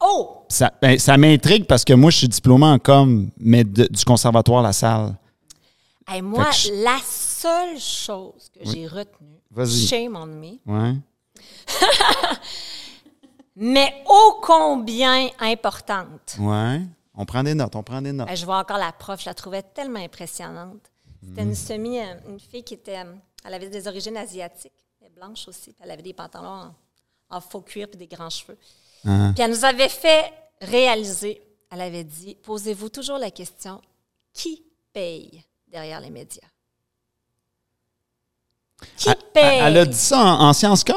[0.00, 0.44] Oh!
[0.48, 4.04] Ça, ben, ça m'intrigue parce que moi, je suis diplômé en com, mais de- du
[4.04, 5.14] conservatoire La Salle.
[6.06, 10.94] Hey, moi, je- la seule chose que j'ai retenue, shame on me, Ouais.
[13.56, 16.36] mais ô combien importante.
[16.38, 16.80] Ouais.
[17.14, 18.26] On prend des notes, on prend des notes.
[18.28, 20.90] Ben, je vois encore la prof, je la trouvais tellement impressionnante.
[21.24, 21.48] C'était Mm.
[21.48, 25.46] une semi, euh, une fille qui était, euh, elle avait des origines asiatiques, mais blanche
[25.46, 25.74] aussi.
[25.80, 26.74] Elle avait des pantalons en,
[27.36, 28.58] en faux cuir puis des grands cheveux.
[29.04, 29.34] Uh-huh.
[29.34, 33.80] Puis elle nous avait fait réaliser, elle avait dit, posez-vous toujours la question,
[34.32, 36.46] qui paye derrière les médias?
[38.96, 39.58] Qui Elle, paye?
[39.60, 40.94] elle a dit ça en, en sciences com?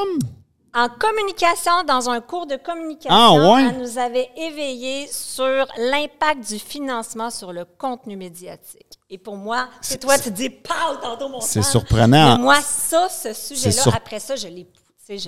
[0.74, 3.68] En communication, dans un cours de communication, Ah, ouais?
[3.70, 8.98] elle nous avait éveillé sur l'impact du financement sur le contenu médiatique.
[9.08, 12.36] Et pour moi, c'est toi, tu te dis, pow, tantôt mon C'est surprenant.
[12.36, 14.64] Mais moi, ça, ce sujet-là, sur- après ça, je l'ai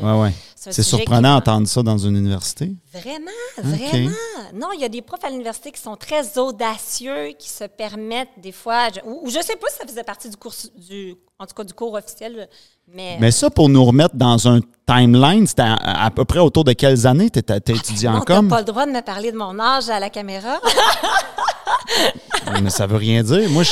[0.03, 0.33] Ouais, ouais.
[0.57, 2.73] c'est surprenant d'entendre ça dans une université.
[2.93, 4.11] Vraiment, vraiment.
[4.55, 8.29] Non, il y a des profs à l'université qui sont très audacieux, qui se permettent
[8.39, 11.15] des fois, je- ou, ou je sais pas si ça faisait partie du cours, du,
[11.39, 12.49] en tout cas du cours officiel,
[12.95, 16.65] mais, Mais ça, pour nous remettre dans un timeline, c'était à, à peu près autour
[16.65, 18.49] de quelles années tu étudié en non, t'as com?
[18.49, 20.59] pas le droit de me parler de mon âge à la caméra.
[22.63, 23.49] Mais ça veut rien dire.
[23.51, 23.71] Moi, je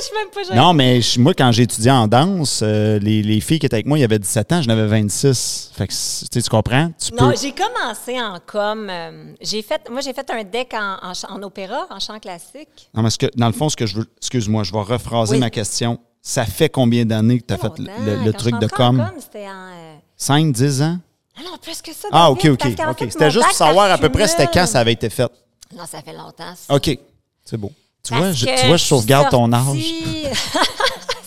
[0.00, 0.56] je suis même pas jeune?
[0.56, 3.74] Non, mais je- moi, quand j'ai étudié en danse, euh, les, les filles qui étaient
[3.76, 5.72] avec moi, il y avait 17 ans, j'en avais 26.
[5.74, 5.92] Fait que,
[6.32, 6.90] tu tu comprends?
[6.98, 7.36] Tu Non, peux.
[7.40, 8.88] j'ai commencé en com.
[8.90, 12.88] euh, j'ai fait, moi, j'ai fait un deck en, en en opéra, en chant classique.
[12.94, 14.06] Non, mais ce que, dans le fond, ce que je veux.
[14.18, 15.40] Excuse-moi, je vais rephraser Oui.
[15.40, 15.98] ma question.
[16.22, 19.10] Ça fait combien d'années que tu as fait le, le- truc de com?
[19.20, 19.68] C'était en.
[19.72, 20.98] euh, 5, 10 ans?
[21.36, 22.08] Ah non, plus que ça.
[22.12, 22.62] Ah, OK, OK.
[23.10, 25.30] C'était juste pour savoir à peu près c'était quand ça avait été fait.
[25.74, 26.54] Non, ça fait longtemps.
[26.56, 26.74] ça.
[26.74, 26.98] OK.
[27.44, 27.72] C'est beau.
[28.02, 29.78] Tu vois, je, tu vois, je sauvegarde ton âge.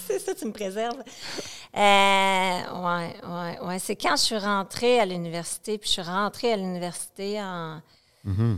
[0.08, 0.98] c'est ça, tu me préserves.
[1.76, 3.80] Euh, ouais, ouais, ouais.
[3.80, 7.82] C'est quand je suis rentrée à l'université, puis je suis rentrée à l'université en
[8.26, 8.58] Mm-hmm.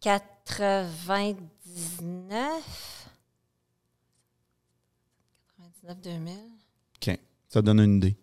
[0.00, 2.99] 99.
[5.94, 6.30] 99-2000.
[7.08, 7.18] OK.
[7.48, 8.16] Ça donne une idée.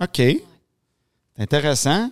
[0.00, 0.22] OK.
[1.38, 2.10] Intéressant.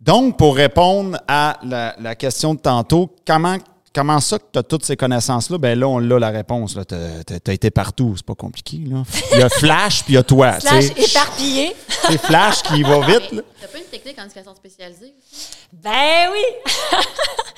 [0.00, 3.56] Donc, pour répondre à la, la question de tantôt, comment,
[3.94, 5.58] comment ça que tu as toutes ces connaissances-là?
[5.58, 6.76] Ben là, on l'a la réponse.
[6.88, 8.14] Tu as, été partout.
[8.16, 8.78] C'est pas compliqué.
[8.78, 9.02] Là.
[9.32, 10.54] Il y a Flash, puis il y a toi.
[10.58, 10.86] tu sais.
[10.96, 11.76] éparpillé.
[11.88, 13.32] C'est Flash qui va vite.
[13.32, 13.42] là.
[13.60, 15.50] T'as pas une technique en éducation spécialisée aussi?
[15.72, 16.72] Ben oui!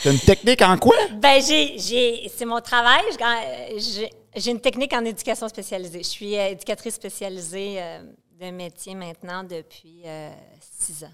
[0.03, 0.97] T'as une technique en quoi?
[1.15, 3.01] Ben, j'ai, j'ai, c'est mon travail.
[3.13, 5.99] Je gagne- J'ai, une technique en éducation spécialisée.
[5.99, 8.03] Je suis euh, éducatrice spécialisée euh,
[8.41, 10.31] de métier maintenant depuis euh,
[10.79, 11.13] six ans.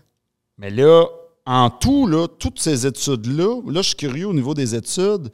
[0.56, 1.06] Mais là,
[1.46, 5.30] en tout, là, toutes ces études-là, là, je suis curieux au niveau des études.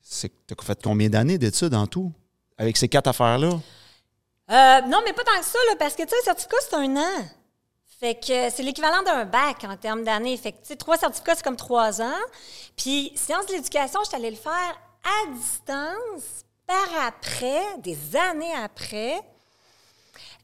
[0.00, 2.12] C'est tu as fait combien d'années d'études en tout?
[2.58, 3.50] Avec ces quatre affaires-là?
[4.48, 6.96] Non, mais pas tant que ça, là, parce que, tu sais, un certificat, c'est un
[6.96, 7.24] an.
[8.00, 10.36] Fait que c'est l'équivalent d'un bac en termes d'années.
[10.38, 12.20] Fait que, tu sais, trois certificats, c'est comme trois ans.
[12.74, 18.54] Puis, sciences de l'éducation, je suis allée le faire à distance, par après, des années
[18.54, 19.20] après.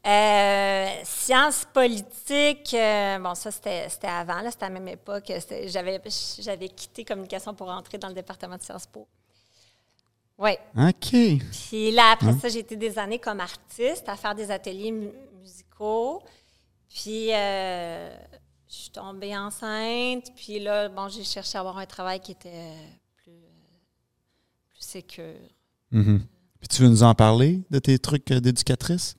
[0.05, 5.31] Euh, sciences politiques, euh, bon, ça, c'était avant, là, c'était à la même époque.
[5.67, 9.07] J'avais quitté communication pour entrer dans le département de Sciences Po.
[10.37, 10.51] Oui.
[10.77, 11.41] OK.
[11.69, 12.39] Puis là, après Hein?
[12.41, 15.11] ça, j'ai été des années comme artiste à faire des ateliers mu-
[15.41, 16.21] musicaux.
[16.89, 18.15] Puis euh,
[18.69, 20.31] je suis tombée enceinte.
[20.35, 22.73] Puis là, bon, j'ai cherché à avoir un travail qui était
[23.17, 23.31] plus,
[24.69, 25.49] plus sécure.
[25.91, 26.21] Mhm.
[26.59, 29.15] Puis tu veux nous en parler de tes trucs euh, d'éducatrice?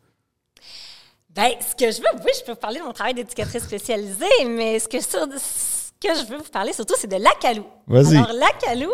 [1.30, 4.44] Bien, ce que je veux, oui, je peux vous parler de mon travail d'éducatrice spécialisée,
[4.46, 7.64] mais ce que, sur- ce que je veux vous parler surtout, c'est de Lacalou.
[7.86, 8.16] Vas-y.
[8.16, 8.90] Alors, Lacalou,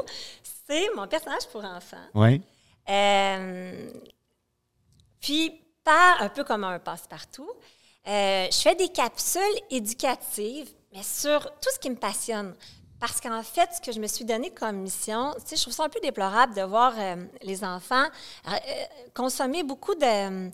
[0.69, 1.97] c'est mon personnage pour enfants.
[2.15, 2.43] Oui.
[2.91, 3.91] Euh,
[5.21, 7.49] puis, par un peu comme un passe-partout,
[8.07, 12.55] euh, je fais des capsules éducatives, mais sur tout ce qui me passionne.
[13.07, 15.75] Parce qu'en fait, ce que je me suis donné comme mission, tu sais, je trouve
[15.75, 18.07] ça un peu déplorable de voir euh, les enfants
[18.49, 20.49] euh, euh, consommer beaucoup de,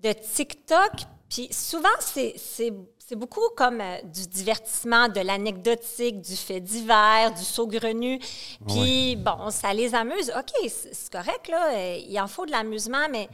[0.00, 0.92] de TikTok.
[1.30, 8.20] Puis souvent, c'est beaucoup comme euh, du divertissement, de l'anecdotique, du fait divers, du saugrenu.
[8.68, 10.30] Puis bon, ça les amuse.
[10.38, 11.96] OK, c'est correct, là.
[11.96, 13.30] Il en faut de l'amusement, mais.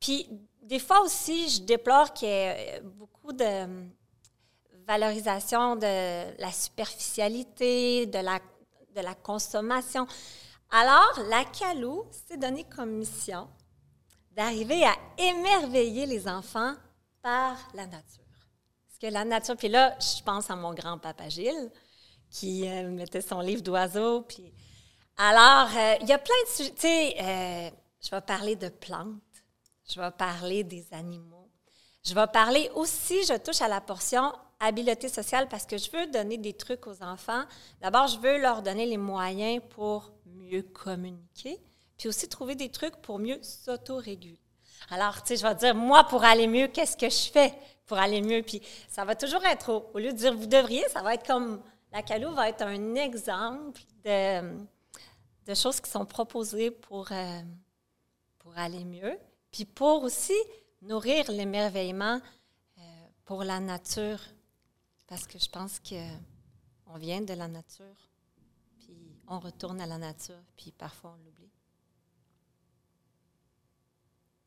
[0.00, 0.28] Puis
[0.60, 3.66] des fois aussi, je déplore qu'il y ait beaucoup de
[4.86, 8.38] valorisation de la superficialité, de la,
[8.94, 10.06] de la consommation.
[10.70, 13.48] Alors, la Calou s'est donné comme mission
[14.32, 16.74] d'arriver à émerveiller les enfants
[17.22, 18.24] par la nature.
[18.86, 21.70] Parce que la nature, puis là, je pense à mon grand-papa Gilles,
[22.30, 24.52] qui euh, mettait son livre d'oiseaux, puis...
[25.18, 27.70] Alors, euh, il y a plein de sujets, tu sais, euh,
[28.02, 29.22] je vais parler de plantes,
[29.88, 31.50] je vais parler des animaux,
[32.04, 36.06] je vais parler aussi, je touche à la portion habileté sociale parce que je veux
[36.06, 37.44] donner des trucs aux enfants.
[37.80, 41.58] D'abord, je veux leur donner les moyens pour mieux communiquer,
[41.98, 44.40] puis aussi trouver des trucs pour mieux s'autoréguler.
[44.90, 47.52] Alors, tu sais, je vais dire, moi, pour aller mieux, qu'est-ce que je fais
[47.86, 48.42] pour aller mieux?
[48.42, 51.62] Puis ça va toujours être, au, lieu de dire vous devriez, ça va être comme,
[51.92, 54.56] la Calou va être un exemple de,
[55.46, 57.40] de choses qui sont proposées pour, euh,
[58.38, 59.18] pour aller mieux,
[59.50, 60.36] puis pour aussi
[60.82, 62.20] nourrir l'émerveillement
[62.78, 62.82] euh,
[63.24, 64.20] pour la nature,
[65.06, 65.96] parce que je pense que
[66.92, 67.84] on vient de la nature,
[68.80, 68.96] puis
[69.28, 71.50] on retourne à la nature, puis parfois on l'oublie.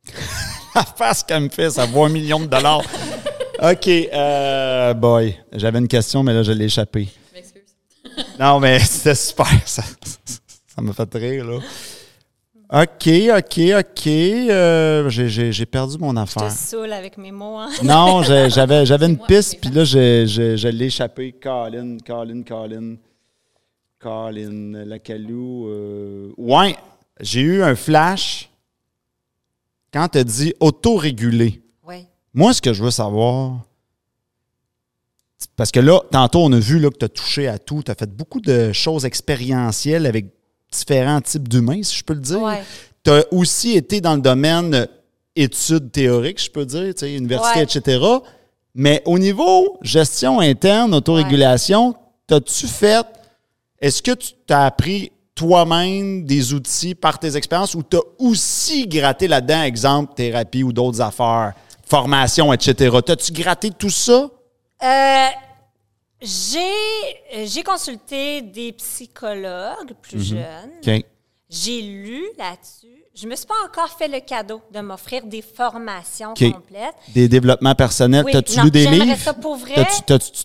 [0.76, 2.84] La face qu'elle me fait, ça vaut un million de dollars.
[3.62, 5.38] OK, euh, boy.
[5.52, 7.10] J'avais une question, mais là, je l'ai échappé.
[7.30, 7.76] Je m'excuse.
[8.39, 9.48] Non, mais c'était super.
[9.65, 9.84] Ça
[10.80, 11.60] ça m'a fait rire, là.
[12.71, 14.08] OK, OK, OK.
[14.08, 16.47] Euh, j'ai- J'ai j'ai perdu mon Je affaire.
[16.49, 17.69] te saoule avec mes mots, hein?
[17.84, 21.32] Non, j'ai- j'avais j'avais une piste, puis là, je, je, je l'ai échappé.
[21.32, 22.95] Colin, Colin, Colin.
[23.99, 25.67] Colin, la Calou.
[25.67, 26.75] euh, Ouais,
[27.19, 28.49] j'ai eu un flash
[29.91, 31.62] quand tu as dit autoréguler.
[31.88, 32.05] Oui.
[32.34, 33.65] Moi, ce que je veux savoir,
[35.55, 37.91] parce que là, tantôt, on a vu là, que tu as touché à tout, tu
[37.91, 40.27] as fait beaucoup de choses expérientielles avec
[40.71, 42.41] différents types d'humains, si je peux le dire.
[42.41, 42.63] Ouais.
[43.03, 44.86] Tu as aussi été dans le domaine euh,
[45.36, 47.63] études théoriques, je peux dire, tu sais, université, Ouais.
[47.63, 48.05] etc.
[48.75, 51.95] Mais au niveau gestion interne, autorégulation,
[52.27, 53.05] t'as-tu fait,
[53.82, 58.86] est-ce que tu t'as appris toi-même des outils par tes expériences ou tu as aussi
[58.88, 61.53] gratté là-dedans, exemple, thérapie ou d'autres affaires,
[61.88, 62.97] formation, etc.
[63.05, 64.29] T'as-tu gratté tout ça?
[64.84, 65.25] Euh,
[66.21, 70.71] j'ai, j'ai consulté des psychologues plus jeunes.
[70.86, 71.05] OK.
[71.49, 72.88] J'ai lu là-dessus.
[73.15, 76.93] Je me suis pas encore fait le cadeau de m'offrir des formations complètes.
[77.10, 78.23] Des développements personnels.
[78.25, 79.17] Oui, T'as-tu lu des livres?
[79.17, 79.86] ça pour vrai.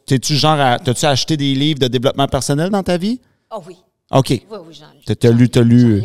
[0.07, 3.21] T'es-tu genre T'as-tu acheté des livres de développement personnel dans ta vie?
[3.51, 3.77] Oh oui,
[4.11, 4.31] OK.
[4.31, 5.05] oui, oui, j'en lis.
[5.17, 6.01] T'as- lu- t'as lu-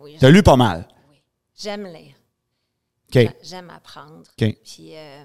[0.00, 0.86] oui, T'as lu pas mal.
[1.58, 2.14] J'aime lire.
[3.08, 3.22] OK.
[3.22, 4.22] J'a- J'aime apprendre.
[4.40, 4.56] OK.
[4.64, 5.24] Puis, euh,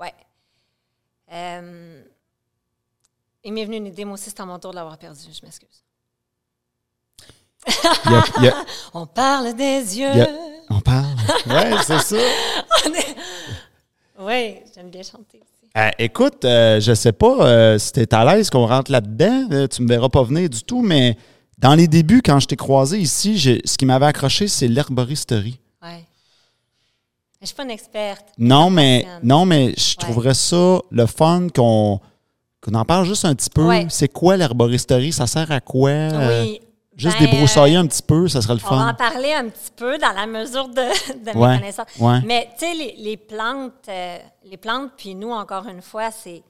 [0.00, 0.14] ouais.
[1.32, 2.02] Euh,
[3.48, 5.20] il m'est venu une idée, moi aussi, c'est à mon tour de l'avoir perdu.
[5.32, 5.82] Je m'excuse.
[8.92, 10.26] On parle des yeux.
[10.68, 11.06] On parle.
[11.46, 12.16] Ouais, c'est ça.
[14.20, 15.70] Oui, j'aime bien chanter aussi.
[15.76, 19.46] Euh, écoute, euh, je sais pas euh, si t'es à l'aise qu'on rentre là-dedans.
[19.52, 21.16] Euh, tu me verras pas venir du tout, mais
[21.56, 25.60] dans les débuts, quand je t'ai croisé ici, ce qui m'avait accroché, c'est l'herboristerie.
[25.80, 26.04] Ouais.
[27.40, 28.26] Je suis pas une experte.
[28.38, 32.00] Non, mais non, mais je trouverais ça le fun qu'on
[32.70, 33.64] qu'on en parle juste un petit peu.
[33.66, 33.86] Ouais.
[33.90, 35.12] C'est quoi l'herboristerie?
[35.12, 35.90] Ça sert à quoi?
[35.90, 36.60] Euh, oui.
[36.96, 38.94] Juste Ben, débroussailler un petit peu, ça serait le On va en fun.
[38.94, 40.74] parler un petit peu dans la mesure de,
[41.24, 41.86] de mes Ouais, connaissances.
[42.00, 42.20] ouais.
[42.26, 46.42] Mais tu sais, les, les plantes, euh, les plantes, puis nous, encore une fois, c'est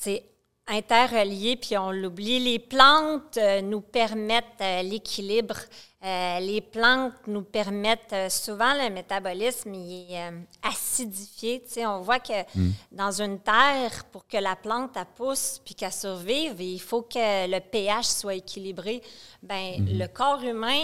[0.00, 0.24] c'est
[0.66, 2.38] interrelié, puis on l'oublie.
[2.40, 5.56] Les plantes euh, nous permettent euh, l'équilibre.
[6.04, 11.62] Euh, les plantes nous permettent euh, souvent le métabolisme il est euh, acidifié.
[11.78, 12.44] On voit que
[12.92, 17.48] dans une terre, pour que la plante elle pousse puis qu'elle survive, il faut que
[17.48, 19.00] le pH soit équilibré.
[19.42, 20.78] Ben, le corps humain,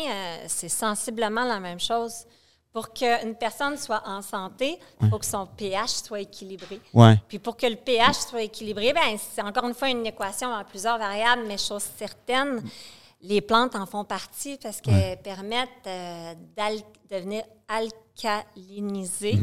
[0.47, 2.25] c'est sensiblement la même chose.
[2.73, 6.81] Pour qu'une personne soit en santé, il faut que son pH soit équilibré.
[6.95, 7.21] Ouais.
[7.29, 10.63] Puis pour que le pH soit équilibré, ben c'est encore une fois une équation à
[10.65, 12.63] plusieurs variables, mais chose certaine,
[13.23, 16.35] les plantes en font partie parce qu'elles permettent euh,
[17.11, 19.39] de venir alcaliniser.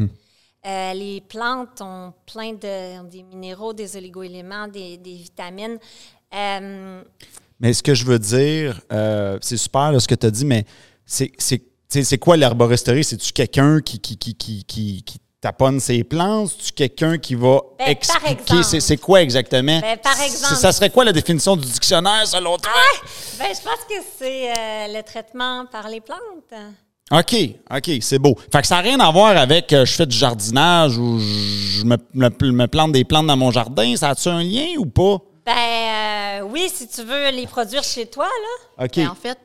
[0.65, 5.77] Euh, les plantes ont plein de ont des minéraux, des oligoéléments, des, des vitamines.
[6.33, 7.03] Euh,
[7.59, 8.81] Mais ce que je veux dire,
[9.41, 10.65] c'est super là, ce que tu as dit, mais
[11.05, 13.03] c'est quoi l'herboristerie?
[13.03, 16.49] C'est-tu quelqu'un qui, qui, qui, qui, qui, qui taponne ses plantes?
[16.57, 18.31] C'est-tu quelqu'un qui va Ben, par expliquer?
[18.31, 18.81] exemple.
[18.81, 19.79] C'est quoi exactement?
[19.79, 20.55] Ben, par exemple.
[20.55, 22.71] Ça serait quoi la définition du dictionnaire selon toi?
[23.39, 26.19] ben, je pense que c'est euh, le traitement par les plantes.
[27.09, 27.35] OK,
[27.73, 28.35] OK, c'est beau.
[28.51, 31.83] Fait que ça n'a rien à voir avec euh, je fais du jardinage ou je
[31.85, 33.95] me, me- me plante des plantes dans mon jardin.
[33.95, 35.17] Ça a-tu un lien ou pas?
[35.45, 38.25] Ben euh, oui, si tu veux les produire chez toi,
[38.77, 38.83] là.
[38.85, 38.95] OK.
[38.97, 39.37] Ben, en fait,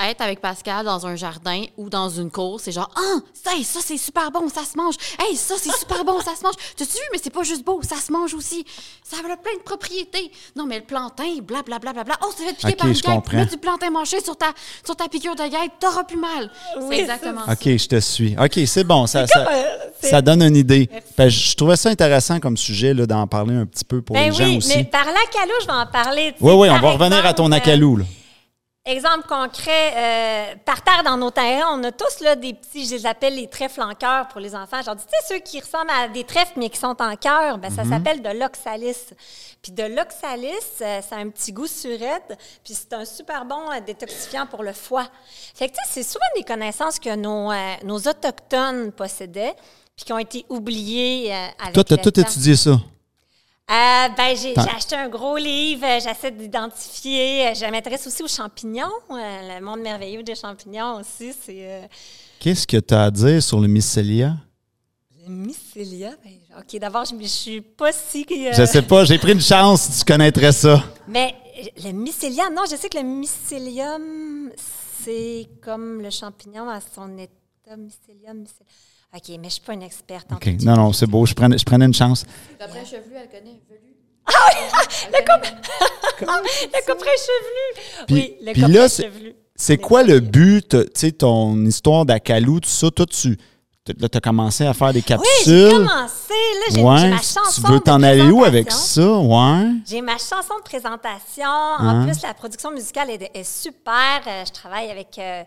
[0.00, 3.80] être avec Pascal dans un jardin ou dans une cour, c'est genre, ah, ça, ça
[3.84, 4.94] c'est super bon, ça se mange.
[5.18, 6.54] Hey, ça c'est super bon, ça se mange.
[6.76, 8.64] Tu as vu, mais c'est pas juste beau, ça se mange aussi.
[9.04, 10.30] Ça a plein de propriétés.
[10.56, 11.78] Non, mais le plantain, blablabla.
[11.78, 12.18] Bla, bla, bla.
[12.22, 13.32] Oh, ça va te piquer Ok, par une guêpe.
[13.32, 14.46] Mets du plantain mâché sur ta,
[14.84, 16.50] sur ta piqûre de guêpe, t'auras plus mal.
[16.80, 17.52] Oui, c'est exactement ça.
[17.52, 18.34] OK, je te suis.
[18.38, 19.06] OK, c'est bon.
[19.06, 19.62] Ça, ça, euh,
[20.00, 20.88] ça donne une idée.
[21.16, 24.14] Ben, je je trouvais ça intéressant comme sujet là, d'en parler un petit peu pour
[24.14, 24.74] Ben les gens oui, aussi.
[24.76, 26.34] mais par l'acalou, je vais en parler.
[26.36, 27.98] tu Oui, oui, on va revenir à ton acalou.
[27.98, 28.04] Là.
[28.84, 32.96] Exemple concret, euh, par terre dans nos terrains, on a tous là, des petits, je
[32.96, 34.82] les appelle les trèfles en cœur pour les enfants.
[34.82, 37.70] Genre, tu sais, ceux qui ressemblent à des trèfles mais qui sont en cœur, ben,
[37.70, 37.76] Mhm.
[37.76, 39.14] ça s'appelle de l'oxalis.
[39.62, 43.70] Puis de l'oxalis, euh, ça a un petit goût surette, puis c'est un super bon
[43.70, 45.06] euh, détoxifiant pour le foie.
[45.54, 49.54] Fait que, tu sais, c'est souvent des connaissances que nos, euh, nos Autochtones possédaient,
[49.94, 52.80] puis qui ont été oubliées avec Toi, tu as tout étudié ça?
[53.72, 57.48] Euh, ben, j'ai acheté un gros livre, euh, j'essaie d'identifier.
[57.48, 61.32] euh, Je m'intéresse aussi aux champignons, le monde merveilleux des champignons aussi.
[61.32, 61.86] C'est euh,
[62.38, 64.36] Qu'est-ce que tu as à dire sur le mycélia?
[65.24, 66.10] le mycélia.
[66.22, 68.26] Ben, OK, d'abord, je ne suis pas si.
[68.30, 70.82] euh, Je sais pas, j'ai pris une chance, tu connaîtrais ça.
[71.08, 71.34] Mais
[71.82, 74.50] le mycélia, non, je sais que le mycélium,
[75.04, 77.32] c'est comme le champignon à son état.
[77.70, 78.66] Mycélium, mycélium.
[79.14, 80.64] OK, mais je ne suis pas une experte en OK, tout.
[80.64, 82.24] non, non, c'est beau, je prenais, je prenais une chance.
[82.58, 83.94] D'après chevelu, elle connaît velu.
[85.10, 88.06] Le couperet chevelu.
[88.06, 88.14] Puis-
[88.46, 89.34] oui, le là, c'est- chevelu.
[89.54, 93.36] C'est quoi le but, tu sais, ton histoire d'acalou, tout ça, toi, tu
[94.12, 95.28] as commencé à faire des Oui, capsules.
[95.46, 95.88] j'ai commencé.
[96.30, 97.62] Là, j'ai j'ai ouais, ma chanson.
[97.66, 99.18] tu veux t'en aller où avec ça?
[99.18, 99.70] Ouais.
[99.86, 101.44] J'ai ma chanson de présentation.
[101.46, 102.02] Hein?
[102.02, 104.22] En plus, la production musicale est, est super.
[104.26, 105.44] Euh, je travaille avec euh,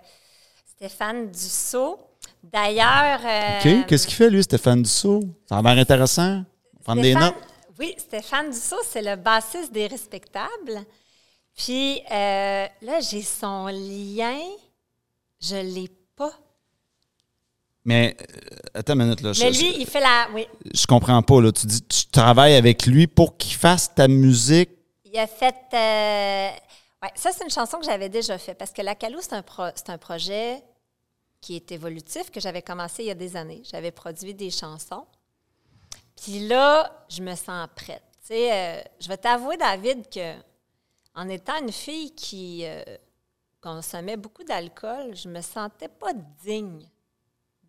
[0.75, 1.99] Stéphane Dussault.
[2.43, 3.19] D'ailleurs.
[3.25, 5.21] euh, OK, qu'est-ce qu'il fait, lui, Stéphane Dussault?
[5.47, 6.43] Ça a l'air intéressant.
[6.83, 7.33] Prendre des notes.
[7.79, 10.85] Oui, Stéphane Dussault, c'est le bassiste des Respectables.
[11.57, 14.37] Puis euh, là, j'ai son lien.
[15.41, 16.31] Je l'ai pas.
[17.83, 19.31] Mais, euh, attends une minute, là.
[19.39, 20.27] Mais je, lui, il fait la.
[20.33, 20.47] Oui.
[20.73, 21.51] je comprends pas, là.
[21.51, 24.69] Tu dis, tu travailles avec lui pour qu'il fasse ta musique?
[25.05, 25.55] Il a fait.
[25.73, 26.49] euh,
[27.15, 30.63] ça, c'est une chanson que j'avais déjà fait parce que La Calou, c'est un, projet
[31.41, 33.61] qui est évolutif que j'avais commencé il y a des années.
[33.65, 35.05] J'avais produit des chansons.
[36.15, 38.03] Puis là, je me sens prête.
[38.31, 40.35] Euh, je vais t'avouer, David, que
[41.13, 42.83] en étant une fille qui euh,
[43.61, 46.87] consommait beaucoup d'alcool, je me sentais pas digne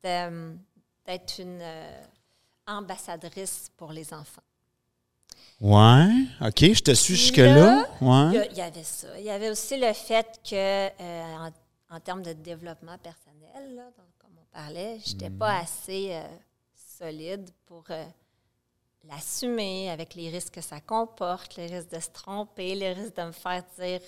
[0.03, 2.03] d'être une euh,
[2.67, 4.46] ambassadrice pour les enfants.
[5.61, 6.27] Ouais.
[6.43, 7.55] OK, je te suis jusque-là.
[7.55, 8.49] là, Il y, Ouais.
[8.53, 9.19] il y avait ça.
[9.19, 13.85] Il y avait aussi le fait que, euh, en, en termes de développement personnel, là,
[13.97, 16.23] donc, comme on parlait, je n'étais pas assez euh,
[16.99, 18.05] solide pour euh,
[19.05, 23.23] l'assumer avec les risques que ça comporte, les risques de se tromper, les risques de
[23.23, 24.01] me faire dire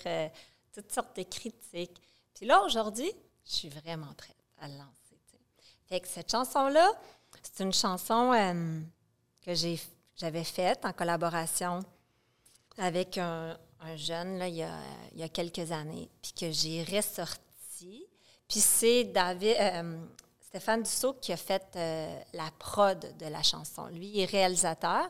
[0.73, 1.99] toutes sortes de critiques.
[2.35, 3.11] Puis là, aujourd'hui,
[3.45, 4.85] je suis vraiment prête à le lancer.
[5.87, 6.91] Fait que cette chanson-là,
[7.41, 8.31] c'est une chanson
[9.43, 9.79] que j'ai,
[10.19, 11.79] j'avais faite en collaboration
[12.77, 14.77] avec un, un jeune là, il, y a,
[15.13, 18.05] il y a quelques années, puis que j'ai ressorti.
[18.47, 19.97] Puis c'est David, euh,
[20.41, 23.87] Stéphane Dussault qui a fait euh, la prod de la chanson.
[23.87, 25.09] Lui, il est réalisateur.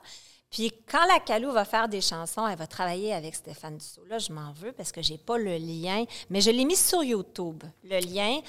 [0.52, 4.06] Puis quand la Calou va faire des chansons, elle va travailler avec Stéphane Dussault.
[4.06, 7.04] Là, je m'en veux parce que j'ai pas le lien, mais je l'ai mis sur
[7.04, 8.42] YouTube, le lien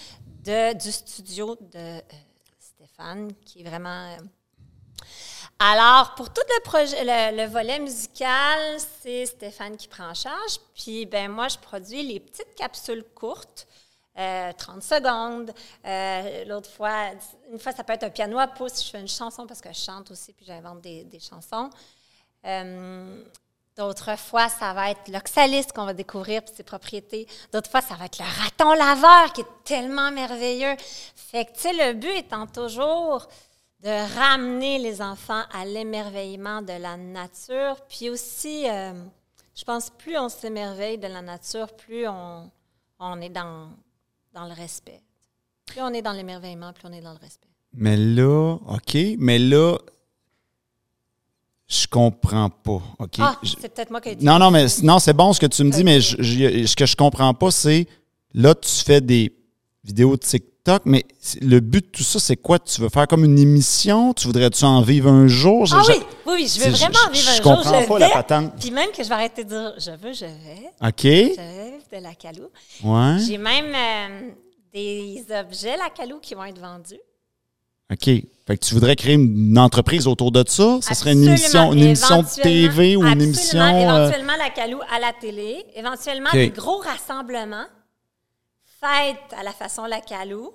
[0.44, 2.00] de, du studio de euh,
[2.58, 4.16] Stéphane, qui est vraiment...
[5.60, 10.14] euh, alors, pour tout le projet, le, le volet musical, c'est Stéphane qui prend en
[10.14, 10.58] charge.
[10.74, 13.66] Puis, ben moi, je produis les petites capsules courtes,
[14.18, 15.52] euh, 30 secondes.
[15.86, 17.10] Euh, L'autre fois,
[17.52, 18.84] une fois, ça peut être un piano à pouce.
[18.84, 21.70] Je fais une chanson parce que je chante aussi, puis j'invente des, des chansons.
[22.46, 23.22] Euh,
[23.76, 27.26] D'autres fois, ça va être l'oxalis qu'on va découvrir puis ses propriétés.
[27.50, 30.74] D'autres fois, ça va être le raton laveur qui est tellement merveilleux.
[31.14, 33.26] Fait que, tu sais, le but étant toujours
[33.82, 37.76] de ramener les enfants à l'émerveillement de la nature.
[37.88, 38.92] Puis aussi, euh,
[39.54, 42.50] je pense, plus on s'émerveille de la nature, plus on,
[42.98, 43.68] on est dans,
[44.34, 45.00] dans le respect.
[45.66, 47.48] Plus on est dans l'émerveillement, plus on est dans le respect.
[47.72, 49.78] Mais là, OK, mais là,
[51.68, 52.82] je comprends pas.
[52.98, 53.14] OK?
[53.20, 54.24] Ah, c'est peut-être moi qui ai dit.
[54.24, 56.74] Non, non, mais non, c'est bon ce que tu me dis, mais je- je- ce
[56.74, 57.86] que je comprends pas, c'est
[58.34, 59.32] là, tu fais des
[59.84, 60.24] vidéos de
[60.78, 61.04] TikTok, mais
[61.40, 62.58] le but de tout ça, c'est quoi?
[62.58, 64.12] Tu veux faire comme une émission?
[64.14, 65.66] Tu voudrais-tu en vivre un jour?
[65.66, 67.54] Je- Ah je- oui, oui, oui, je veux vraiment vivre un je jour.
[67.56, 68.52] comprends je pas vais, la patente.
[68.60, 70.70] Puis même que je vais arrêter de dire je veux, je vais.
[70.82, 71.02] OK?
[71.02, 72.48] Je vais vivre de la calou.
[72.84, 73.16] Ouais.
[73.26, 74.30] J'ai même euh,
[74.72, 77.00] des objets la calou qui vont être vendus.
[77.92, 78.04] OK.
[78.04, 80.78] Fait que tu voudrais créer une entreprise autour de ça?
[80.80, 83.60] Ça serait une émission, une émission de TV ou une émission.
[83.60, 85.64] euh, Éventuellement, la Calou à la télé.
[85.74, 87.66] Éventuellement, des gros rassemblements.
[88.80, 90.52] faite à la façon la calou,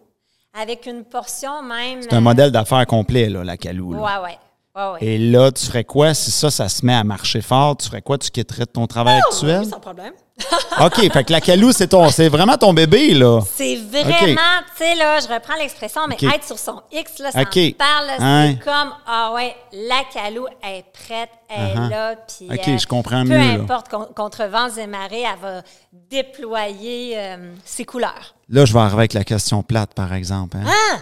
[0.60, 2.01] avec une portion même.
[2.01, 3.93] C'est un modèle d'affaires complet, là, la Calou.
[3.93, 4.22] là.
[4.22, 4.38] Ouais,
[4.76, 4.82] ouais.
[4.82, 4.97] ouais, ouais.
[5.05, 7.78] Et là, tu ferais quoi si ça, ça se met à marcher fort?
[7.78, 8.17] Tu ferais quoi?
[8.17, 9.61] Tu quitterais ton travail Oh, actuel?
[9.63, 10.13] oui, sans problème.
[10.82, 13.39] OK, fait que la Calou, c'est ton, c'est vraiment ton bébé, là.
[13.55, 14.36] C'est vraiment,
[14.76, 18.09] tu sais, là, je reprends l'expression, mais être sur son X, là, ça me parle,
[18.19, 18.55] Hein?
[18.57, 21.86] c'est comme, ah ouais, la calou est prête, elle Uh-huh.
[21.88, 25.21] est là, puis OK, euh, je comprends peu mieux, importe, con- contre vents et marées,
[25.23, 25.61] elle va
[25.93, 28.36] déployer euh, ses couleurs.
[28.49, 30.57] Là, je vais arriver avec la question plate, par exemple.
[30.57, 30.65] Hein?
[30.67, 30.97] Ah!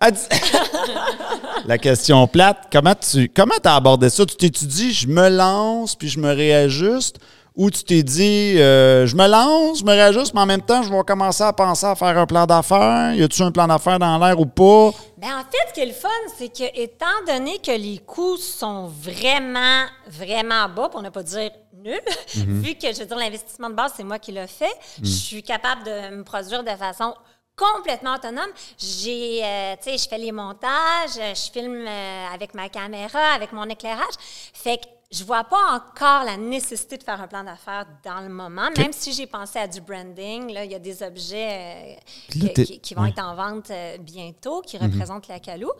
[1.66, 4.26] La question plate, comment tu comment as abordé ça?
[4.26, 7.18] Tu t'es dit, je me lance puis je me réajuste?
[7.56, 10.82] Ou tu t'es dit, euh, je me lance, je me réajuste, mais en même temps,
[10.82, 13.14] je vais commencer à penser à faire un plan d'affaires?
[13.14, 14.90] Y a-tu un plan d'affaires dans l'air ou pas?
[15.18, 18.36] Ben, en fait, ce qui est le fun, c'est que, étant donné que les coûts
[18.36, 22.00] sont vraiment, vraiment bas, pour ne pas dire nuls,
[22.34, 25.44] vu que, je veux dire, l'investissement de base, c'est moi qui l'ai fait, je suis
[25.44, 27.14] capable de me produire de façon
[27.56, 28.50] complètement autonome.
[28.78, 33.52] J'ai, euh, tu sais, je fais les montages, je filme euh, avec ma caméra, avec
[33.52, 34.14] mon éclairage.
[34.52, 34.86] Fait que
[35.16, 38.92] je vois pas encore la nécessité de faire un plan d'affaires dans le moment, même
[38.92, 40.52] si j'ai pensé à du branding.
[40.52, 41.94] Là, il y a des objets euh,
[42.32, 43.10] que- qui, qui vont ouais.
[43.10, 45.70] être en vente euh, bientôt, qui représentent la Calou.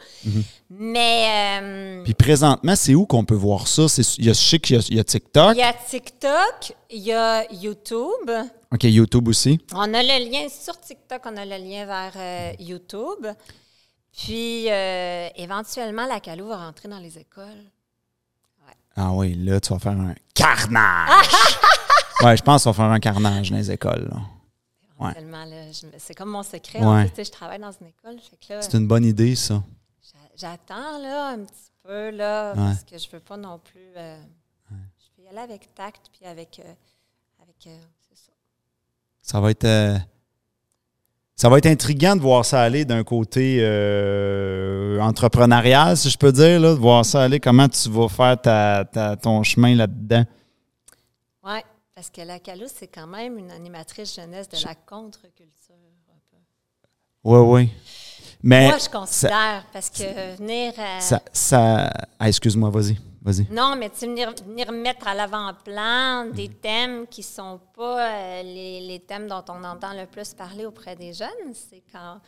[0.71, 3.87] Mais euh, Puis présentement, c'est où qu'on peut voir ça?
[4.19, 5.55] Il y a, je sais qu'il y y a TikTok.
[5.57, 8.31] il y a TikTok, il y a YouTube.
[8.73, 9.59] OK, YouTube aussi.
[9.73, 13.27] On a le lien sur TikTok, on a le lien vers YouTube.
[14.13, 14.67] Puis
[15.37, 17.65] éventuellement, la Calou va rentrer dans les écoles.
[18.97, 21.27] Ah oui, là, tu vas faire un carnage.
[22.23, 24.09] ouais, je pense qu'on va faire un carnage dans les écoles.
[24.11, 24.21] là.
[25.01, 25.13] Ouais.
[25.99, 26.79] C'est comme mon secret.
[26.81, 26.87] Ouais.
[27.11, 28.17] En sais, je travaille dans une école.
[28.49, 29.63] Fait C'est une bonne idée, ça.
[30.03, 32.57] j'a- j'attends là, un petit peu, là, Ouais.
[32.57, 33.81] parce que je veux pas non plus...
[33.97, 34.17] euh,
[34.71, 36.61] Je vais y aller avec tact, puis avec...
[36.65, 36.73] euh,
[37.43, 37.77] avec euh,
[38.15, 38.33] ça.
[39.21, 39.65] Ça va être.
[41.37, 46.33] Ça va être intriguant de voir ça aller d'un côté euh, entrepreneurial, si je peux
[46.33, 50.25] dire, là, de voir ça aller, comment tu vas faire ta, ta- ton chemin là-dedans?
[51.45, 51.59] Oui,
[51.95, 55.75] parce que la Calou, c'est quand même une animatrice jeunesse de la contre-culture.
[57.25, 57.71] Oui, oui.
[58.43, 60.75] Mais Moi, je considère, parce que venir...
[61.01, 61.23] ça.
[61.33, 62.99] ça ah, excuse-moi, vas-y.
[63.25, 63.47] Vas-y.
[63.51, 66.55] Non, mais tu venir, venir mettre à l'avant-plan des Mm.
[66.61, 70.95] thèmes qui sont pas euh, les, les thèmes dont on entend le plus parler auprès
[70.95, 72.21] des jeunes, c'est quand...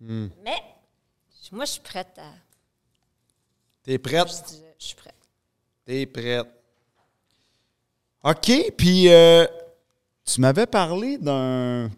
[0.00, 0.28] Mm.
[0.42, 0.56] Mais
[1.52, 2.32] moi, je suis prête à...
[3.82, 4.26] T'es prête?
[4.78, 5.14] Je, suis prête.
[5.84, 6.46] T'es prête.
[8.22, 9.46] OK, puis euh,
[10.24, 11.88] tu m'avais parlé d'un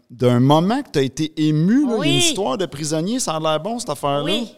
[0.40, 2.08] moment que tu as été ému, Oui.
[2.08, 4.24] une histoire de prisonnier, ça a l'air bon cette affaire-là.
[4.24, 4.56] Oui.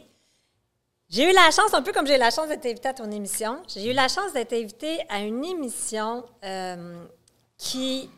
[1.14, 3.08] J'ai eu la chance, un peu comme j'ai eu la chance d'être invitée à ton
[3.08, 7.06] émission, j'ai eu la chance d'être invitée à une émission euh,
[7.56, 8.10] qui,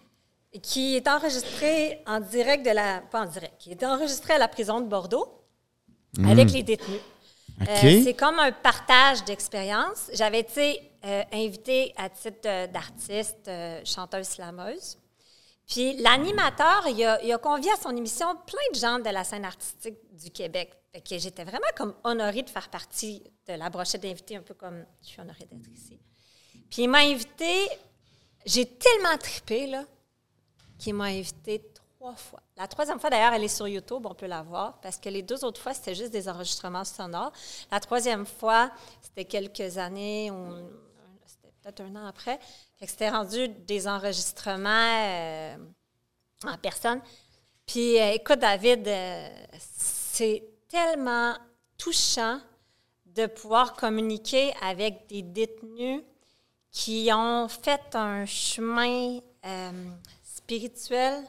[0.63, 3.03] qui est enregistrée en direct de la...
[3.03, 5.29] Pas en direct, qui est enregistrée à la prison de Bordeaux
[6.25, 7.03] avec les détenus.
[7.69, 10.09] Euh, c'est comme un partage d'expérience.
[10.15, 13.51] J'avais été euh, invitée à titre d'artiste,
[13.85, 14.97] chanteuse slameuse.
[15.69, 19.23] Puis l'animateur, il a, il a convié à son émission plein de gens de la
[19.23, 20.73] scène artistique du Québec.
[21.05, 24.85] Que j'étais vraiment comme honorée de faire partie de la brochette d'invités, un peu comme
[25.03, 26.01] je suis honorée d'être ici.
[26.71, 27.69] Puis il m'a invitée,
[28.45, 29.85] j'ai tellement trippé, là,
[30.79, 31.63] qu'il m'a invitée
[31.99, 32.43] trois fois.
[32.57, 35.23] La troisième fois, d'ailleurs, elle est sur YouTube, on peut la voir, parce que les
[35.23, 37.33] deux autres fois, c'était juste des enregistrements sonores.
[37.71, 38.71] La troisième fois,
[39.03, 40.31] c'était quelques années,
[41.27, 42.39] c'était peut-être un an après.
[42.81, 45.57] Que c'était rendu des enregistrements euh,
[46.45, 47.01] en personne.
[47.67, 49.29] Puis, euh, écoute, David, euh,
[49.59, 50.45] c'est
[50.77, 51.35] tellement
[51.79, 52.39] touchant
[53.07, 56.03] de pouvoir communiquer avec des détenus
[56.71, 59.71] qui ont fait un chemin euh,
[60.23, 61.25] spirituel,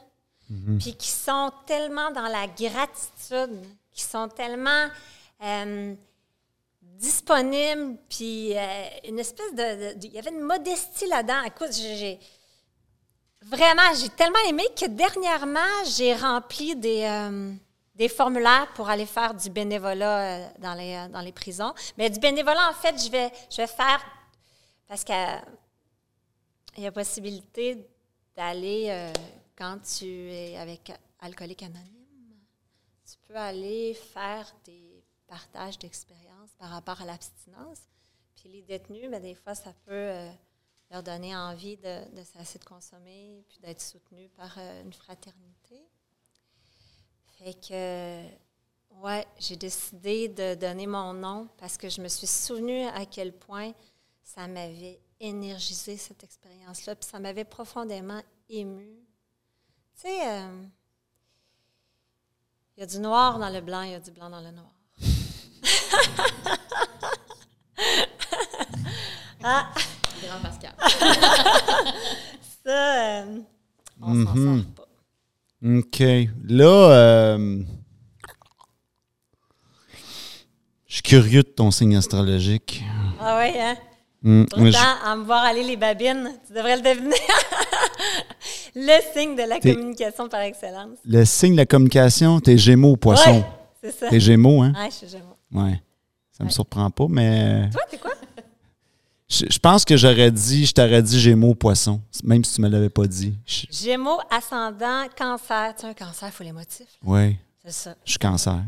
[0.80, 3.58] puis qui sont tellement dans la gratitude,
[3.92, 4.88] qui sont tellement
[5.44, 5.94] euh,
[6.82, 11.44] disponibles, puis euh, une espèce de, Il y avait une modestie là-dedans.
[11.44, 11.96] Écoute, j'ai...
[11.96, 12.20] j'ai-
[13.44, 17.04] Vraiment, j'ai tellement aimé que dernièrement, j'ai rempli des,
[17.98, 21.74] des formulaires pour aller faire du bénévolat euh, dans, les, euh, dans les prisons.
[21.98, 24.00] Mais du bénévolat, en fait, je vais, je vais faire
[24.88, 25.16] parce qu'il
[26.78, 27.90] y a possibilité
[28.36, 29.12] d'aller euh,
[29.58, 31.96] quand tu es avec Alcoolique Anonyme.
[33.04, 37.80] Tu peux aller faire des partages d'expériences par rapport à l'abstinence.
[38.36, 40.12] Puis les détenus, ben, des fois, ça peut
[40.92, 45.82] leur donner envie de, de cesser de consommer puis d'être soutenus par une fraternité.
[47.38, 48.24] Fait que,
[49.04, 53.32] ouais, j'ai décidé de donner mon nom parce que je me suis souvenue à quel
[53.32, 53.74] point
[54.24, 58.98] ça m'avait énergisé cette expérience-là, puis ça m'avait profondément émue.
[59.96, 60.64] Tu sais, euh,
[62.76, 64.52] Il y a du noir dans le blanc, il y a du blanc dans le
[64.52, 64.72] noir.
[69.44, 69.72] ah,
[70.24, 70.74] Grand Pascal.
[72.64, 73.42] ça, euh,
[74.02, 74.87] on s'en sort pas.
[75.66, 76.00] OK.
[76.48, 77.64] Là, euh,
[80.88, 82.84] je suis curieux de ton signe astrologique.
[83.20, 83.76] Ah oui, hein?
[84.24, 87.16] Je- Pourtant, à me voir aller les babines, tu devrais le deviner.
[88.76, 90.98] le signe de la communication par excellence.
[91.06, 93.32] le signe de la communication, t'es gémeaux ou poisson.
[93.40, 93.46] Ouais,
[93.82, 94.10] c'est ça.
[94.10, 94.74] T'es gémeaux, hein?
[94.76, 95.38] Ouais, je suis Gémeaux.
[95.54, 95.82] Ouais.
[96.32, 98.12] Ça me surprend pas, mais Toi, t'es quoi?
[99.30, 102.70] Je, je pense que j'aurais dit, je t'aurais dit gémeaux poisson, même si tu me
[102.70, 103.34] l'avais pas dit.
[103.46, 105.74] Je- Gémeaux, ascendant, cancer.
[105.76, 106.88] Tu sais, un cancer, il faut les motifs.
[107.04, 107.96] ouais, C'est ça.
[108.06, 108.62] je suis cancer.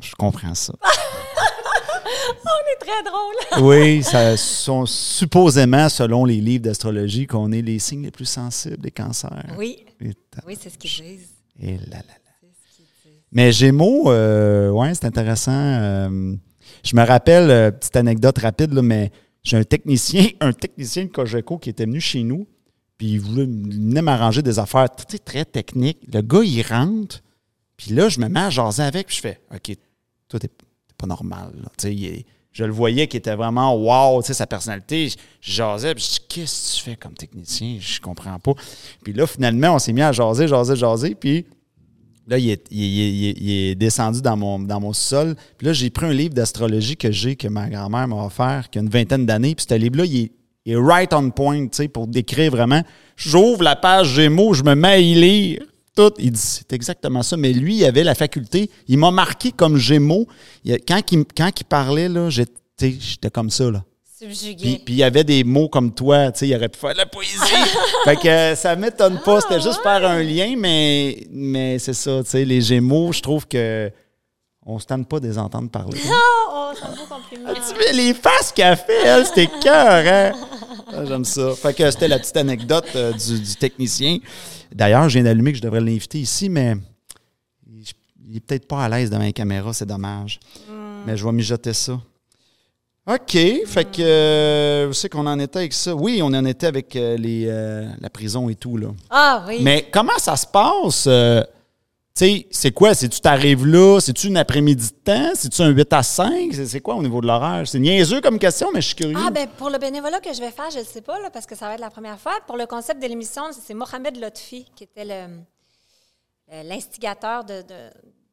[0.00, 0.72] Je comprends ça.
[2.44, 3.34] On est très drôle.
[3.68, 8.78] Oui, ça sont supposément, selon les livres d'astrologie, qu'on est les signes les plus sensibles
[8.78, 9.44] des cancers.
[9.56, 11.28] Oui, oui, c'est ce qu'ils disent.
[11.60, 12.48] et là, là, là.
[13.32, 15.52] Mais Gémeaux, euh, ouais, c'est intéressant.
[15.52, 16.34] euh,
[16.84, 19.10] je me rappelle, euh, petite anecdote rapide, là, mais
[19.42, 22.46] j'ai un technicien, un technicien de Cogeco qui était venu chez nous,
[22.96, 23.46] puis il voulait,
[24.02, 25.98] m'arranger des affaires sais, très techniques.
[26.12, 27.22] Le gars, il rentre,
[27.76, 29.76] puis là, je me mets à jaser avec, puis je fais OK,
[30.28, 30.50] toi, t'es
[30.96, 31.52] pas normal.
[31.62, 31.70] là.
[32.52, 35.12] Je le voyais qui était vraiment wow, sa personnalité.
[35.40, 38.52] Je jasais, puis je dis Qu'est-ce que tu fais comme technicien Je comprends pas.
[39.04, 41.46] Puis là, finalement, on s'est mis à jaser, jaser, jaser, puis.
[42.28, 45.34] Là, il est, descendu dans mon, dans mon sol.
[45.56, 48.78] Puis là, j'ai pris un livre d'astrologie que j'ai, que ma grand-mère m'a offert, qui
[48.78, 49.54] a une vingtaine d'années.
[49.54, 50.30] Puis ce livre-là, il
[50.66, 52.82] est, right on point, tu sais, pour décrire vraiment.
[53.16, 55.62] J'ouvre la page Gémeaux, je me mets à y lire.
[55.96, 56.12] Tout.
[56.18, 57.38] Il dit, c'est exactement ça.
[57.38, 58.70] Mais lui, il avait la faculté.
[58.88, 60.28] Il m'a marqué comme Gémeaux.
[60.86, 62.52] Quand, il, quand il parlait, là, j'étais
[63.00, 63.84] j'étais comme ça, là.
[64.18, 64.82] Subjugué.
[64.84, 66.98] puis il y avait des mots comme toi, tu sais, il aurait pu faire de
[66.98, 67.38] la poésie.
[68.04, 72.24] fait que euh, ça m'étonne pas, c'était juste faire un lien, mais, mais c'est ça,
[72.24, 73.92] tu sais, les Gémeaux, je trouve que
[74.66, 76.00] on se tente pas de les entendre parler.
[76.50, 77.54] Oh, oh, c'est un beau compliment.
[77.54, 80.32] tu vois les faces qu'elle fait, elle, c'était cœur, hein?
[80.92, 81.54] Ah, J'aime ça.
[81.54, 84.18] Fait que c'était la petite anecdote euh, du, du technicien.
[84.72, 86.74] D'ailleurs, je viens d'allumer que je devrais l'inviter ici, mais
[88.26, 90.40] il, est peut-être pas à l'aise devant la caméra, c'est dommage.
[91.06, 92.00] Mais je vais mijoter ça.
[93.08, 93.32] OK.
[93.66, 95.94] Fait que, euh, c'est qu'on en était avec ça?
[95.94, 98.88] Oui, on en était avec euh, les, euh, la prison et tout, là.
[99.08, 99.58] Ah oui.
[99.62, 101.06] Mais comment ça se passe?
[101.06, 101.42] euh,
[102.14, 102.94] tu sais, c'est quoi?
[102.94, 104.00] C'est-tu t'arrives là?
[104.00, 105.30] C'est-tu une après-midi de temps?
[105.34, 106.50] C'est-tu un 8 à 5?
[106.52, 107.66] C'est c'est quoi au niveau de l'horaire?
[107.66, 109.16] C'est niaiseux comme question, mais je suis curieux.
[109.24, 111.46] Ah, ben pour le bénévolat que je vais faire, je ne sais pas, là, parce
[111.46, 112.32] que ça va être la première fois.
[112.46, 117.90] Pour le concept de l'émission, c'est Mohamed Lotfi qui était le- l'instigateur de, de-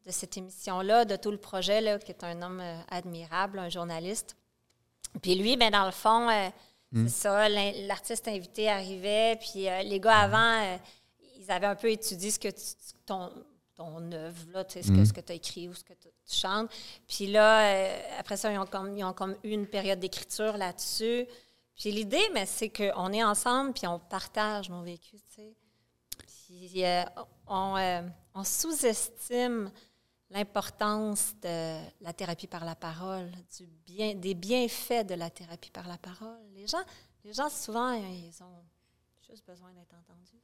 [0.07, 4.35] de cette émission-là, de tout le projet, là, qui est un homme admirable, un journaliste.
[5.21, 6.49] Puis lui, ben, dans le fond, euh,
[6.93, 10.77] c'est ça, l'in- l'artiste invité arrivait, puis euh, les gars avant, euh,
[11.37, 13.31] ils avaient un peu étudié ce que tu- ton,
[13.75, 16.35] ton œuvre, là, ce que, ce que tu as écrit ou ce que tu tu
[16.37, 16.71] chantes.
[17.07, 21.27] Puis là, après ça, ils ont, comme, ils ont comme eu une période d'écriture là-dessus.
[21.75, 25.53] Puis l'idée, mais c'est qu'on est ensemble, puis on partage nos vécus, tu sais.
[26.47, 26.83] Puis
[27.47, 28.03] on,
[28.33, 29.69] on sous-estime
[30.35, 35.87] l'importance de la thérapie par la parole, du bien, des bienfaits de la thérapie par
[35.87, 36.37] la parole.
[36.53, 36.83] Les gens,
[37.23, 38.63] les gens souvent, ils ont
[39.25, 40.41] juste besoin d'être entendus.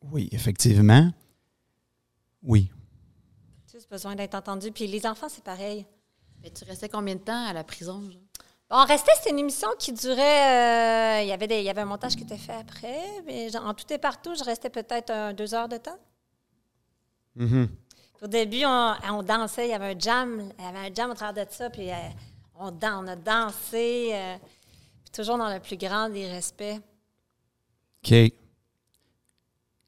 [0.00, 1.10] Oui, effectivement.
[2.40, 2.70] Oui.
[3.72, 4.70] Juste besoin d'être entendus.
[4.70, 5.84] Puis les enfants, c'est pareil.
[6.40, 8.00] Mais tu restais combien de temps à la prison?
[8.00, 8.22] genre?
[8.70, 11.18] On restait, c'était une émission qui durait.
[11.18, 13.22] euh, il, y avait des, il y avait un montage qui était fait après.
[13.26, 15.98] Mais en tout et partout, je restais peut-être deux heures de temps.
[17.36, 17.68] Mhm.
[18.22, 21.10] Au début, on, on dansait, il y avait un jam, il y avait un jam
[21.10, 21.94] au travers de ça, puis euh,
[22.58, 24.36] on, on a dansé, euh,
[25.02, 26.80] puis toujours dans le plus grand des respects.
[28.04, 28.32] OK.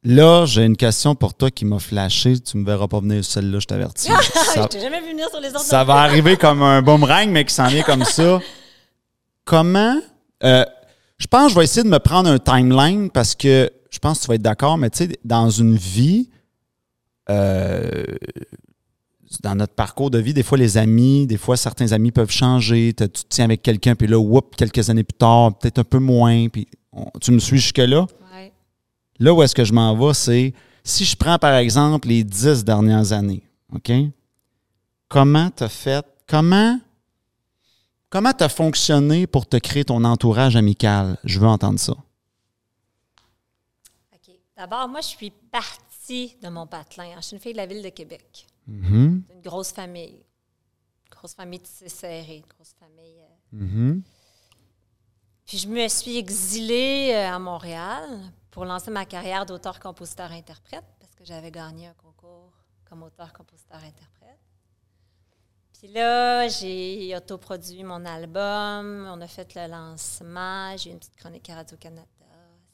[0.09, 2.39] Là, j'ai une question pour toi qui m'a flashé.
[2.39, 4.09] Tu me verras pas venir celle-là, je t'avertis.
[4.55, 5.61] je t'ai jamais vu venir sur les autres.
[5.63, 8.41] ça va arriver comme un boomerang, mais qui s'en vient comme ça.
[9.45, 10.01] Comment.
[10.45, 10.65] euh,
[11.19, 14.19] je pense que je vais essayer de me prendre un timeline parce que je pense
[14.19, 16.29] que tu vas être d'accord, mais tu sais, dans une vie,
[17.29, 18.05] euh,
[19.43, 22.95] dans notre parcours de vie, des fois, les amis, des fois, certains amis peuvent changer.
[22.97, 25.99] Tu te tiens avec quelqu'un, puis là, whoop, quelques années plus tard, peut-être un peu
[25.99, 26.49] moins.
[26.49, 28.07] Puis on- tu me suis jusque-là?
[28.33, 28.53] Ouais.
[29.19, 30.55] Là où est-ce que je m'en vais, c'est
[30.85, 33.43] si je prends par exemple les dix dernières années,
[33.75, 33.91] OK?
[35.09, 36.79] Comment tu as fait, comment
[38.09, 41.19] comment tu as fonctionné pour te créer ton entourage amical?
[41.25, 41.93] Je veux entendre ça.
[41.93, 41.99] OK.
[44.57, 47.17] D'abord, moi, je suis partie de mon patelin.
[47.17, 50.25] Je suis une fille de la ville de Québec, Mhm, d'une grosse famille.
[51.11, 53.21] Grosse famille tissée serrée, une grosse famille.
[53.21, 54.03] euh, mhm.
[55.45, 58.05] Puis je me suis exilée euh, à Montréal
[58.51, 62.53] pour lancer ma carrière d'auteur-compositeur-interprète parce j'avais gagné un concours
[62.89, 64.39] comme auteur, compositeur, interprète.
[65.79, 71.49] Puis là, j'ai autoproduit mon album, on a fait le lancement, j'ai une petite chronique
[71.51, 72.07] à Radio-Canada,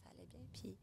[0.02, 0.40] ça allait bien.
[0.52, 0.76] Puis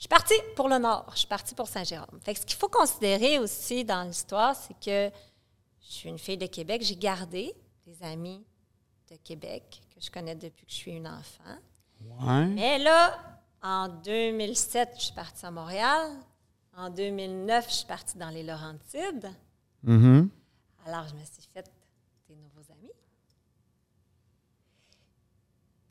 [0.00, 2.18] je suis partie pour le Nord, je suis partie pour Saint-Jérôme.
[2.22, 5.14] Fait que ce qu'il faut considérer aussi dans l'histoire, c'est que
[5.82, 8.42] je suis une fille de Québec, j'ai gardé des amis
[9.10, 11.58] de Québec que je connais depuis que je suis une enfant.
[12.00, 12.46] Ouais.
[12.46, 13.14] Mais là,
[13.60, 16.12] en 2007, je suis partie à Montréal.
[16.74, 19.30] En 2009, je suis partie dans les Laurentides.
[19.82, 20.30] Mhm.
[20.86, 21.70] Alors, je me suis fait
[22.26, 22.92] des nouveaux amis.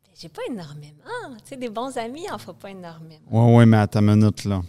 [0.07, 1.03] Mais j'ai pas énormément.
[1.38, 3.22] Tu sais, des bons amis, il en faut pas énormément.
[3.32, 4.61] Ouais, ouais, mais à ta minute, là.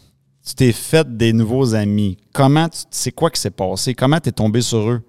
[0.46, 2.16] Tu t'es fait des nouveaux amis.
[2.32, 2.78] Comment tu.
[2.90, 3.94] C'est quoi qui s'est passé?
[3.94, 5.02] Comment t'es tombé sur eux?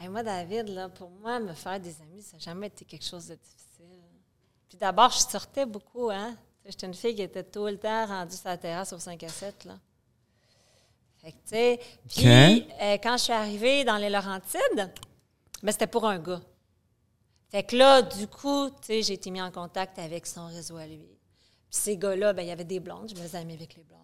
[0.00, 3.04] Hey, moi, David, là, pour moi, me faire des amis, ça n'a jamais été quelque
[3.04, 4.02] chose de difficile.
[4.68, 6.34] Puis d'abord, je sortais beaucoup, hein.
[6.64, 9.22] Sais, J'étais une fille qui était tout le temps rendue sur la terrasse au 5
[9.22, 9.78] à 7, là.
[11.22, 14.90] Fait que, tu sais, puis euh, quand je suis arrivée dans les Laurentides,
[15.62, 16.40] ben, c'était pour un gars.
[17.52, 20.76] Fait que là, du coup, tu sais, j'ai été mis en contact avec son réseau
[20.78, 20.96] à lui.
[20.96, 23.84] Puis ces gars-là, ben, il y avait des blondes, je me faisais amis avec les
[23.84, 24.00] blondes.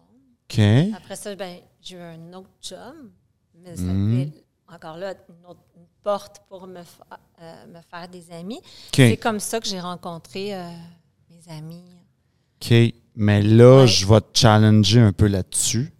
[0.51, 0.95] OK.
[0.95, 3.11] Après ça, ben, j'ai eu un autre chum,
[3.55, 4.31] mais ça fait
[4.67, 8.61] encore là une, autre, une porte pour me, fa- euh, me faire des amis.
[8.93, 10.69] C'est comme ça que j'ai rencontré euh,
[11.31, 11.83] mes amis.
[12.61, 12.73] OK.
[13.15, 13.87] Mais là, Ouais.
[13.87, 15.91] je vais te challenger un peu là-dessus.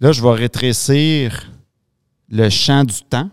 [0.00, 1.50] Là, je vais rétrécir
[2.28, 3.30] le champ du temps.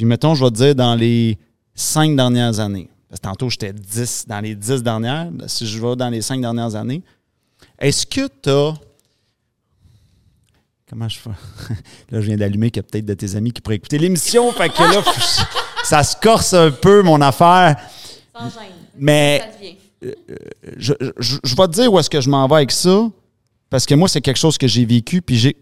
[0.00, 1.36] Puis, mettons, je vais te dire dans les
[1.74, 2.88] cinq dernières années.
[3.06, 5.28] Parce que tantôt, j'étais 10 dans les dix dernières.
[5.46, 7.02] Si je vais dans les cinq dernières années,
[7.78, 8.72] est-ce que tu as.
[10.88, 11.28] Comment je fais?
[12.10, 14.50] Là, je viens d'allumer qu'il y a peut-être de tes amis qui pourraient écouter l'émission.
[14.52, 15.02] Fait que là,
[15.84, 17.76] ça se corse un peu, mon affaire.
[18.34, 18.70] Sans gêne.
[18.96, 19.44] Mais-
[20.78, 23.06] je, je, je vais te dire où est-ce que je m'en vais avec ça,
[23.68, 25.58] parce que moi, c'est quelque chose que j'ai vécu, puis j'ai.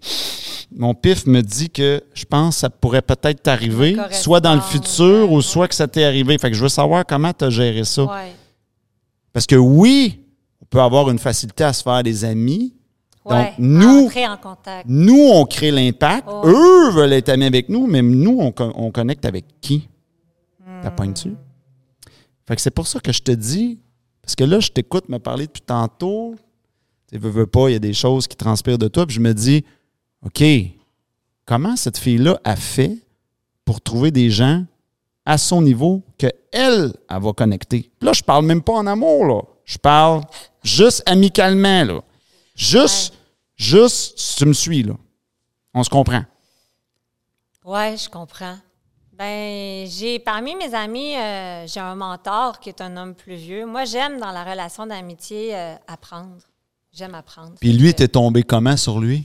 [0.70, 4.60] Mon pif me dit que je pense que ça pourrait peut-être t'arriver, soit dans le
[4.60, 6.36] futur ou soit que ça t'est arrivé.
[6.38, 8.04] Fait que je veux savoir comment tu as géré ça.
[8.04, 8.32] Ouais.
[9.32, 10.20] Parce que oui,
[10.62, 12.74] on peut avoir une facilité à se faire des amis.
[13.24, 13.52] Ouais.
[13.58, 14.86] nous- en contact.
[14.86, 16.26] Nous, on crée l'impact.
[16.30, 16.42] Oh.
[16.46, 19.86] Eux veulent être amis avec nous, mais nous, on, co- on connecte avec qui?
[20.82, 21.34] T'as pas dessus?
[22.46, 23.78] Fait que c'est pour ça que je te dis,
[24.22, 26.36] parce que là, je t'écoute me parler depuis tantôt.
[27.12, 29.20] Tu veux, veux pas, il y a des choses qui transpirent de toi, puis je
[29.20, 29.62] me dis,
[30.24, 30.42] OK,
[31.44, 32.98] comment cette fille-là a fait
[33.64, 34.64] pour trouver des gens
[35.24, 37.90] à son niveau que elle, elle va connecter?
[38.00, 39.42] Là, je parle même pas en amour, là.
[39.64, 40.22] Je parle
[40.62, 42.00] juste amicalement, là.
[42.56, 43.14] Juste,
[43.56, 44.94] juste, si tu me suis, là.
[45.74, 46.24] On se comprend?
[47.64, 48.56] Oui, je comprends.
[49.12, 53.66] Ben, j'ai parmi mes amis, euh, j'ai un mentor qui est un homme plus vieux.
[53.66, 56.38] Moi, j'aime dans la relation d'amitié euh, apprendre.
[56.92, 57.54] J'aime apprendre.
[57.60, 59.24] Puis lui, t'es tombé comment sur lui?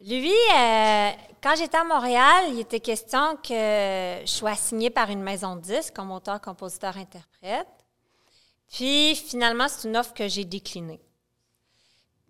[0.00, 1.10] Lui, euh,
[1.42, 3.50] quand j'étais à Montréal, il était question que
[4.24, 7.68] je sois assignée par une maison de disques comme auteur, compositeur, interprète.
[8.72, 11.00] Puis finalement, c'est une offre que j'ai déclinée.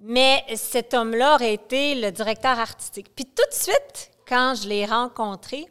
[0.00, 3.14] Mais cet homme-là aurait été le directeur artistique.
[3.14, 5.66] Puis tout de suite, quand je l'ai rencontré,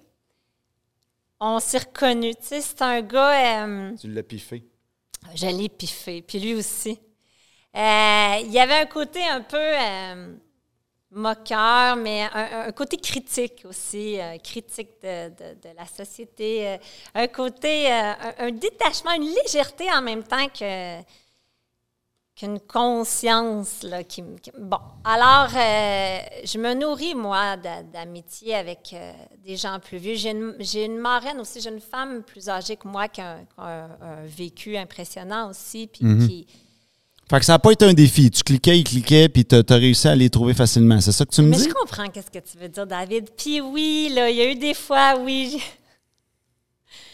[1.40, 2.36] on s'est reconnus.
[2.40, 3.66] Tu sais, c'est un gars.
[3.66, 4.64] euh, Tu l'as piffé.
[5.36, 6.92] je l'ai piffé, puis lui aussi.
[7.76, 10.36] Euh, il y avait un côté un peu euh,
[11.12, 16.78] moqueur, mais un, un côté critique aussi, euh, critique de, de- de la société, euh,
[17.16, 21.02] un côté, euh, un, un détachement, une légèreté en même temps que
[22.36, 24.78] qu'une conscience là, qui, bon.
[25.04, 28.96] Alors je me nourris moi d'a- d'amitié avec
[29.40, 30.16] des gens plus vieux.
[30.16, 33.52] J'ai une, marraine aussi j'ai une femme plus âgée que moi qui a un, qui
[33.58, 36.48] a un- un vécu impressionnant aussi puis qui
[37.30, 38.32] Fait que ça n'a pas été un défi.
[38.32, 41.00] Tu cliquais, il cliquait, puis t'as as réussi à les trouver facilement.
[41.00, 41.66] C'est ça que tu me mais dis?
[41.66, 44.56] je comprends qu'est-ce que tu veux dire David puis oui là il y a eu
[44.56, 45.62] des fois oui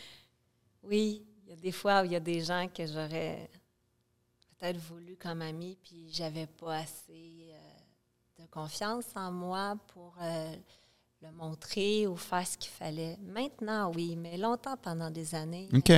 [0.84, 3.50] oui il y a des fois où il y a des gens que j'aurais
[4.58, 10.56] peut-être voulu comme ami, puis j'avais pas assez euh, de confiance en moi pour euh,
[11.22, 13.18] le montrer ou faire ce qu'il fallait.
[13.22, 15.70] Maintenant, oui, mais longtemps, pendant des années.
[15.74, 15.92] OK.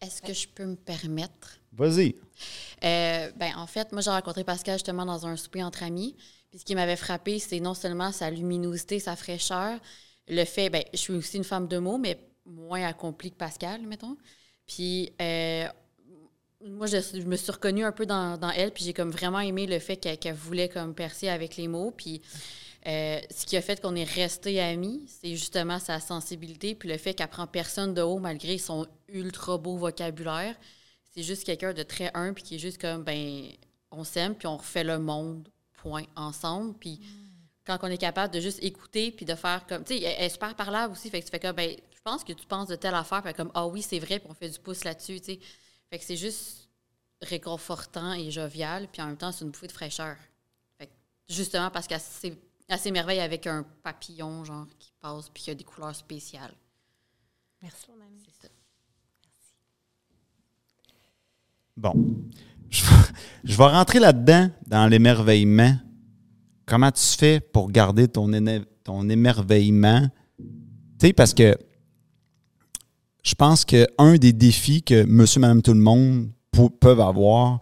[0.00, 1.58] Est-ce que je peux me permettre?
[1.72, 2.14] Vas-y.
[2.84, 6.16] Euh, ben, en fait, moi, j'ai rencontré Pascal justement dans un souper entre amis.
[6.50, 9.78] Puis ce qui m'avait frappé, c'est non seulement sa luminosité, sa fraîcheur,
[10.26, 13.82] le fait, ben, je suis aussi une femme de mots, mais moins accomplie que Pascal,
[13.82, 14.16] mettons.
[14.66, 15.66] Puis euh,
[16.66, 19.40] moi, je, je me suis reconnue un peu dans, dans elle, puis j'ai comme vraiment
[19.40, 21.90] aimé le fait qu'elle qu'elle voulait comme percer avec les mots.
[21.90, 22.22] Puis
[22.86, 26.96] euh, ce qui a fait qu'on est restés amis, c'est justement sa sensibilité, puis le
[26.96, 30.56] fait qu'elle prend personne de haut malgré son ultra beau vocabulaire.
[31.12, 33.48] C'est juste quelqu'un de très humble, puis qui est juste comme, ben,
[33.90, 36.74] on s'aime, puis on refait le monde, point, ensemble.
[36.78, 37.00] Puis
[37.66, 39.84] quand on est capable de juste écouter, puis de faire comme.
[39.84, 41.10] Tu sais, elle est super parlable aussi.
[41.10, 43.34] Fait que tu fais comme, ben, je pense que tu penses de telle affaire, puis
[43.34, 45.40] comme, ah oui, c'est vrai, puis on fait du pouce là-dessus, tu sais.
[45.90, 46.68] Fait que c'est juste
[47.20, 50.16] réconfortant et jovial, puis en même temps, c'est une bouffée de fraîcheur.
[50.78, 50.92] Fait que
[51.28, 52.40] justement, parce qu'elle s'é-
[52.70, 56.54] elle s'émerveille avec un papillon, genre, qui passe, puis qui a des couleurs spéciales.
[57.62, 58.22] Merci, mon ami.
[58.24, 58.52] C'est ça.
[61.76, 61.92] Bon.
[62.70, 62.90] Je, vais-
[63.44, 65.74] je vais rentrer là-dedans, dans l'émerveillement.
[66.66, 70.08] Comment tu fais pour garder ton, éne- ton émerveillement?
[70.38, 71.56] Tu sais, parce que
[73.24, 77.60] je pense qu'un des défis que monsieur, madame, tout le monde pou- peuvent avoir,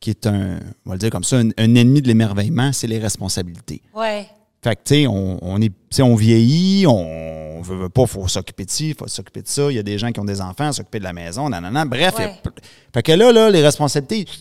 [0.00, 2.86] qui est un, on va le dire comme ça, un, un ennemi de l'émerveillement, c'est
[2.86, 3.82] les responsabilités.
[3.94, 4.28] Ouais.
[4.62, 8.66] Fait que, tu sais, on, on, est- on vieillit, on veut, veut pas, faut s'occuper
[8.66, 9.70] de ci, faut s'occuper de ça.
[9.70, 11.84] Il y a des gens qui ont des enfants, s'occuper de la maison, nanana.
[11.86, 12.34] Bref, a Ouais.
[12.42, 12.50] p-
[12.92, 14.34] fait que là, là, les responsabilités, tu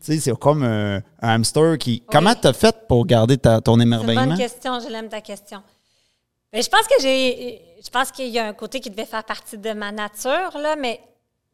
[0.00, 2.02] sais, c'est comme euh, un hamster qui.
[2.10, 4.26] Comment t'as fait pour garder ta- ton C'est une émerveillement?
[4.26, 5.60] bonne question, je l'aime ta question.
[6.52, 7.60] Ben, je pense que j'ai.
[7.84, 10.76] Je pense qu'il y a un côté qui devait faire partie de ma nature, là,
[10.80, 11.00] mais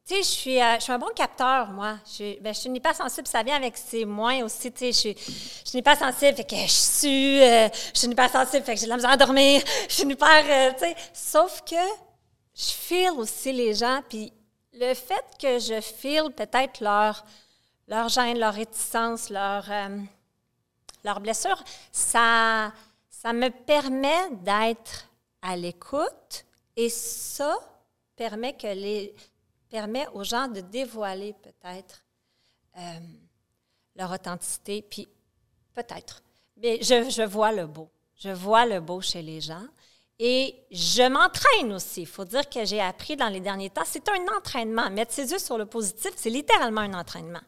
[0.09, 1.99] tu sais, je suis, euh, je suis un bon capteur, moi.
[2.07, 4.93] Je suis, ben, je suis une hypersensible, ça vient avec ses moins aussi, tu sais.
[4.93, 8.65] Je suis, je suis une hypersensible, fait que je sue, euh, je suis une hypersensible,
[8.65, 10.97] fait que j'ai la misère à dormir, je suis une hyper, euh, tu sais.
[11.13, 11.77] Sauf que
[12.55, 14.33] je feel aussi les gens, puis
[14.73, 17.25] le fait que je feel peut-être leur,
[17.87, 19.71] leur gêne, leur réticence, leur.
[19.71, 19.99] euh,
[21.05, 22.73] leurs blessures, ça,
[23.09, 25.09] ça me permet d'être
[25.43, 26.45] à l'écoute
[26.77, 27.57] et ça
[28.17, 29.15] permet, que les,
[29.69, 32.03] permet aux gens de dévoiler peut-être
[32.77, 32.81] euh,
[33.97, 34.83] leur authenticité.
[34.83, 35.09] Puis
[35.75, 36.23] peut-être,
[36.57, 37.89] mais je, je vois le beau.
[38.17, 39.65] Je vois le beau chez les gens.
[40.19, 42.01] Et je m'entraîne aussi.
[42.01, 44.91] Il faut dire que j'ai appris dans les derniers temps, c'est un entraînement.
[44.91, 47.41] Mettre ses yeux sur le positif, c'est littéralement un entraînement.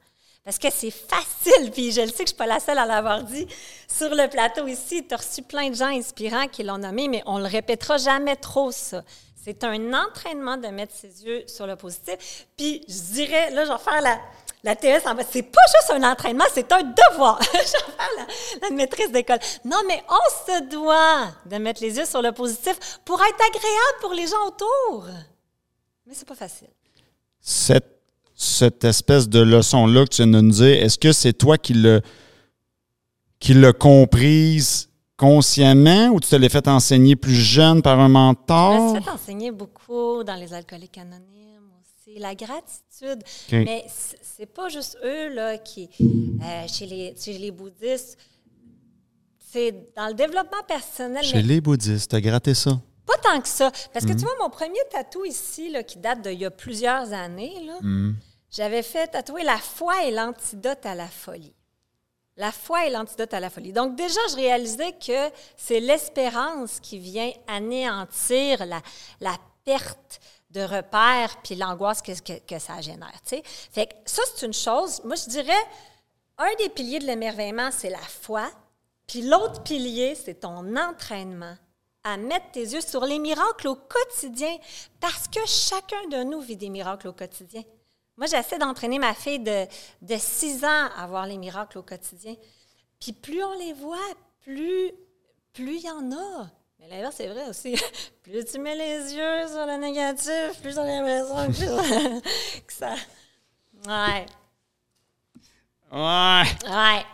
[0.44, 2.78] Parce que c'est facile, puis je le sais que je ne suis pas la seule
[2.78, 3.46] à l'avoir dit
[3.88, 5.06] sur le plateau ici.
[5.06, 7.98] Tu as reçu plein de gens inspirants qui l'ont nommé, mais on ne le répétera
[7.98, 9.02] jamais trop, ça.
[9.42, 12.46] C'est un entraînement de mettre ses yeux sur le positif.
[12.56, 14.18] Puis je dirais, là, je vais faire la,
[14.62, 15.22] la TS en bas.
[15.28, 17.40] C'est pas juste un entraînement, c'est un devoir.
[17.52, 18.26] je vais faire
[18.62, 19.38] la, maîtrise d'école.
[19.64, 23.98] Non, mais on se doit de mettre les yeux sur le positif pour être agréable
[24.00, 25.06] pour les gens autour.
[26.06, 26.68] Mais c'est pas facile.
[27.40, 31.74] Cette, espèce de leçon-là que tu viens de nous dire, est-ce que c'est toi qui
[31.74, 32.00] l'as
[33.38, 34.89] qui comprise
[35.20, 38.80] consciemment ou tu te l'as fait enseigner plus jeune par un Je mentor?
[38.94, 42.18] me suis fait enseigner beaucoup dans les alcooliques anonymes aussi.
[42.18, 43.22] La gratitude.
[43.22, 43.52] OK.
[43.52, 43.84] Mais
[44.22, 48.16] c'est pas juste eux là, qui, euh, chez, les, chez les bouddhistes,
[49.52, 51.22] c'est dans le développement personnel.
[51.22, 52.80] Chez mais les bouddhistes, t'as gratté ça.
[53.06, 53.70] Pas tant que ça.
[53.92, 54.08] Parce Mm.
[54.08, 57.54] que tu vois, mon premier tatou ici, là, qui date d'il y a plusieurs années,
[57.66, 58.14] là, Mm.
[58.50, 61.52] j'avais fait tatouer La foi est l'antidote à la folie.
[62.36, 63.72] La foi est l'antidote à la folie.
[63.72, 68.80] Donc, déjà, je réalisais que c'est l'espérance qui vient anéantir la,
[69.20, 70.20] la perte
[70.50, 73.12] de repères puis l'angoisse que, ça génère.
[73.24, 75.02] Fait que ça, c'est une chose.
[75.04, 75.52] Moi, je dirais,
[76.38, 78.50] un des piliers de l'émerveillement, c'est la foi.
[79.06, 81.56] Puis l'autre pilier, c'est ton entraînement
[82.02, 84.56] à mettre tes yeux sur les miracles au quotidien,
[85.00, 87.62] parce que chacun de nous vit des miracles au quotidien.
[88.20, 89.64] Moi, j'essaie d'entraîner ma fille de,
[90.02, 92.36] de 6 ans à voir les miracles au quotidien.
[93.00, 93.96] Puis plus on les voit,
[94.42, 94.92] plus
[95.54, 96.50] plus il y en a.
[96.78, 97.74] Mais l'inverse, c'est vrai aussi.
[98.22, 102.20] plus tu mets les yeux sur le négatif, plus on a l'impression que,
[102.66, 102.94] que ça...
[103.86, 104.26] Ouais.
[105.90, 106.42] Ouais.
[106.70, 107.04] Ouais.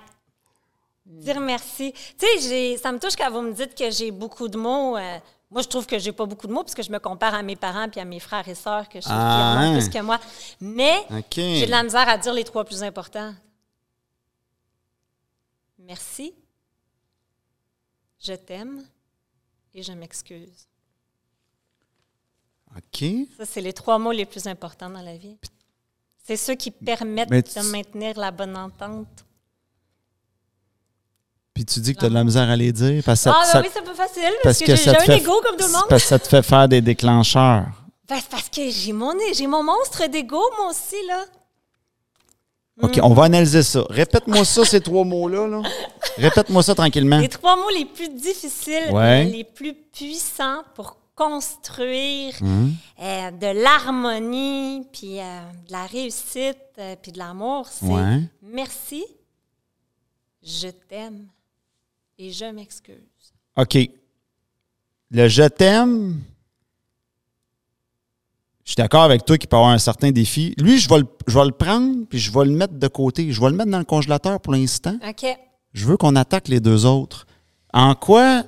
[1.06, 1.92] Dire merci.
[2.18, 4.96] Tu sais, ça me touche quand vous me dites que j'ai beaucoup de mots.
[4.96, 5.18] euh,
[5.56, 7.42] moi, je trouve que j'ai pas beaucoup de mots parce que je me compare à
[7.42, 9.78] mes parents puis à mes frères et sœurs que je Ah, qui en ont hein?
[9.80, 10.20] plus que moi.
[10.60, 10.98] Mais
[11.34, 13.32] j'ai de la misère à dire les trois plus importants.
[15.78, 16.34] Merci.
[18.20, 18.84] Je t'aime
[19.72, 20.66] et je m'excuse.
[22.76, 23.04] OK.
[23.38, 25.38] Ça, c'est les trois mots les plus importants dans la vie.
[26.22, 29.24] C'est ceux qui permettent tu- de maintenir la bonne entente.
[31.56, 33.34] Puis tu dis que tu as de la misère à les dire parce que ça,
[33.34, 35.64] ah, ben ça- oui, c'est pas facile parce, que, j'ai un fait- ego comme tout
[35.66, 35.84] le monde.
[35.88, 37.64] Parce que ça te fait faire des déclencheurs.
[38.06, 41.24] Ben, c'est parce que j'ai mon, j'ai mon monstre d'ego, moi aussi, là.
[42.82, 43.86] OK, on va analyser ça.
[43.88, 45.46] Répète-moi ça, ces trois mots-là.
[45.48, 45.62] Là.
[46.18, 47.20] Répète-moi ça tranquillement.
[47.20, 49.24] Les trois mots les plus difficiles, Ouais.
[49.24, 52.74] mais les plus puissants pour construire Hum.
[53.02, 55.22] euh, de l'harmonie, puis euh,
[55.66, 58.20] de la réussite, euh, puis de l'amour, c'est Ouais.
[58.42, 59.06] merci,
[60.42, 61.28] je t'aime
[62.18, 62.96] et je m'excuse.
[63.56, 63.78] OK.
[65.10, 66.20] Le je t'aime,
[68.64, 70.54] je suis d'accord avec toi qu'il peut avoir un certain défi.
[70.58, 73.30] Lui, je vais, le, je vais le prendre, puis je vais le mettre de côté.
[73.30, 74.96] Je vais le mettre dans le congélateur pour l'instant.
[75.08, 75.24] OK.
[75.72, 77.26] Je veux qu'on attaque les deux autres.
[77.72, 78.42] En quoi?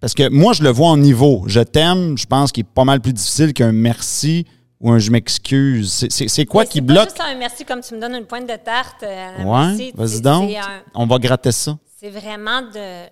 [0.00, 1.44] Parce que moi, je le vois en niveau.
[1.46, 4.46] Je t'aime, je pense qu'il est pas mal plus difficile qu'un merci
[4.80, 5.92] ou un je m'excuse.
[5.92, 7.04] C'est- C'est c'est quoi qui c'est bloque?
[7.04, 9.02] Pas juste un merci comme tu me donnes une pointe de tarte.
[9.04, 10.50] euh, Ouais, vas-y C'est- donc.
[10.50, 11.78] c'est un- On va gratter ça.
[12.04, 13.06] C'est vraiment de euh,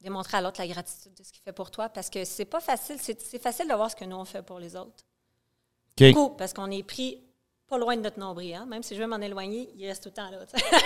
[0.00, 2.60] démontrer à l'autre la gratitude de ce qu'il fait pour toi parce que c'est pas
[2.60, 2.96] facile.
[3.00, 5.04] C'est c'est facile de voir ce que nous on fait pour les autres.
[5.98, 6.12] OK.
[6.12, 7.22] Beaucoup, parce qu'on est pris
[7.66, 8.54] pas loin de notre nombril.
[8.54, 8.66] Hein?
[8.66, 10.38] Même si je veux m'en éloigner, il reste tout le temps là.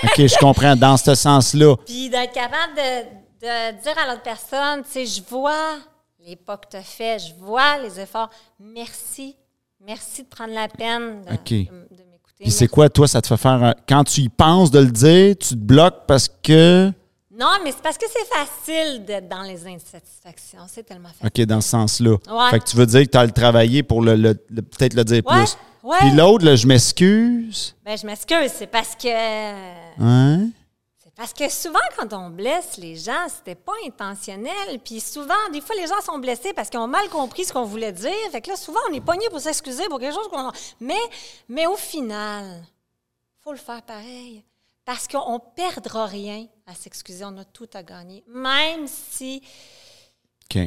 [0.04, 0.76] OK, je comprends.
[0.76, 1.76] Dans ce sens-là.
[1.86, 3.02] Puis d'être capable de,
[3.46, 5.76] de dire à l'autre personne, tu sais, je vois
[6.20, 8.30] les pas que tu as fait, je vois les efforts.
[8.60, 9.34] Merci.
[9.80, 11.30] Merci de prendre la peine de,
[11.64, 12.44] de- de m'écouter.
[12.44, 13.74] Puis c'est quoi, toi, ça te fait faire.
[13.88, 16.92] Quand tu y penses de le dire, tu te bloques parce que.
[17.40, 20.60] Non, mais c'est parce que c'est facile d'être dans les insatisfactions.
[20.68, 21.26] C'est tellement facile.
[21.42, 22.16] OK, dans ce sens-là.
[22.28, 22.50] Ouais.
[22.50, 24.92] Fait que tu veux dire que tu as le travaillé pour le, le- le- peut-être
[24.94, 25.56] le dire Ouais, plus.
[25.82, 25.96] ouais.
[26.00, 27.74] Puis l'autre, là, je m'excuse.
[27.84, 29.08] Ben, je m'excuse, c'est parce que.
[30.02, 30.50] Hein?
[31.02, 34.78] C'est parce que souvent, quand on blesse les gens, c'était pas intentionnel.
[34.84, 37.64] Puis souvent, des fois, les gens sont blessés parce qu'ils ont mal compris ce qu'on
[37.64, 38.10] voulait dire.
[38.32, 40.50] Fait que là, souvent, on est pogné pour s'excuser pour quelque chose qu'on.
[40.80, 41.00] Mais,
[41.48, 42.62] mais au final,
[43.42, 44.44] faut le faire pareil.
[44.92, 47.24] Parce qu'on perdra rien à s'excuser.
[47.24, 48.24] On a tout à gagner.
[48.26, 49.40] Même si
[50.52, 50.62] OK.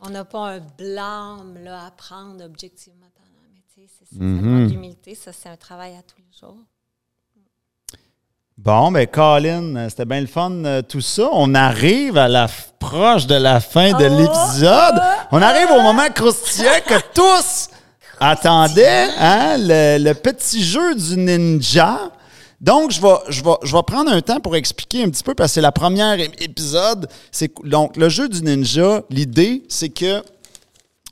[0.00, 3.04] on n'a pas un blâme là, à prendre objectivement.
[3.52, 4.68] Mais c'est ça Mhm.
[4.68, 5.14] de l'humilité.
[5.14, 6.56] Ça, c'est un travail à tous les jours.
[8.56, 11.28] Bon, ben, Colin, euh, c'était bien le fun, euh, tout ça.
[11.32, 15.02] On arrive à la f- proche de la fin de Oh, l'épisode.
[15.30, 17.68] On arrive au moment croustillant que tous
[18.20, 22.10] attendaient, hein, le, le petit jeu du ninja.
[22.60, 25.34] Donc, je vais, je, vais, je vais prendre un temps pour expliquer un petit peu,
[25.34, 27.08] parce que c'est la première épisode.
[27.32, 30.22] C'est, donc, le jeu du ninja, l'idée, c'est que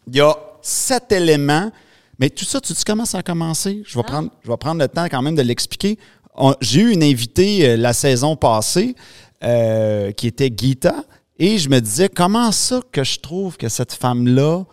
[0.07, 1.71] il y a sept éléments.
[2.19, 3.83] Mais tout ça, tu sais comment ça a commencé?
[3.87, 5.99] Je vais, prendre, je vais prendre le temps quand même de l'expliquer.
[6.61, 8.95] J'ai eu une invitée euh, la saison passée
[9.45, 11.05] euh, qui était Gita
[11.39, 14.65] et je me disais comment ça que je trouve que cette femme-là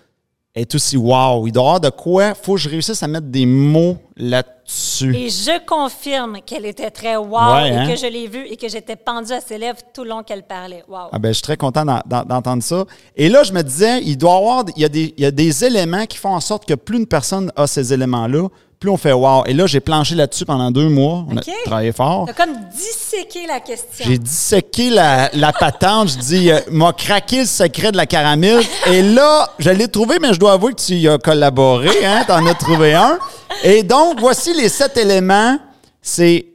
[0.56, 1.46] est aussi wow.
[1.48, 2.34] Il doit y avoir de quoi.
[2.34, 5.14] faut que je réussisse à mettre des mots là-dessus.
[5.16, 7.88] Et je confirme qu'elle était très wow Ouais, et hein?
[7.90, 10.44] que je l'ai vue et que j'étais pendue à ses lèvres tout le long qu'elle
[10.44, 10.84] parlait.
[10.88, 11.10] Wow.
[11.12, 12.86] Ah ben, je suis très content d'en- d'en- d'entendre ça.
[13.16, 15.26] Et là, je me disais, il doit y avoir, il y, a des, il y
[15.26, 18.48] a des éléments qui font en sorte que plus une personne a ces éléments-là,
[18.80, 19.44] plus on fait wow.
[19.46, 21.26] Et là, j'ai planché là-dessus pendant deux mois.
[21.30, 22.26] On a travaillé fort.
[22.28, 24.06] T'as comme disséqué la question.
[24.06, 26.10] J'ai disséqué la, la patente.
[26.10, 28.64] Je dis, euh, m'a craqué le secret de la caramel.
[28.88, 32.06] Et là, je l'ai trouvé, mais je dois avouer que tu y as collaboré.
[32.06, 32.24] Hein?
[32.26, 33.18] Tu en as trouvé un.
[33.64, 35.58] Et donc, voici les sept éléments.
[36.02, 36.48] C'est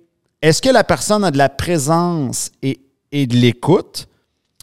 [0.42, 2.80] est-ce que la personne a de la présence et,
[3.12, 4.06] et de l'écoute?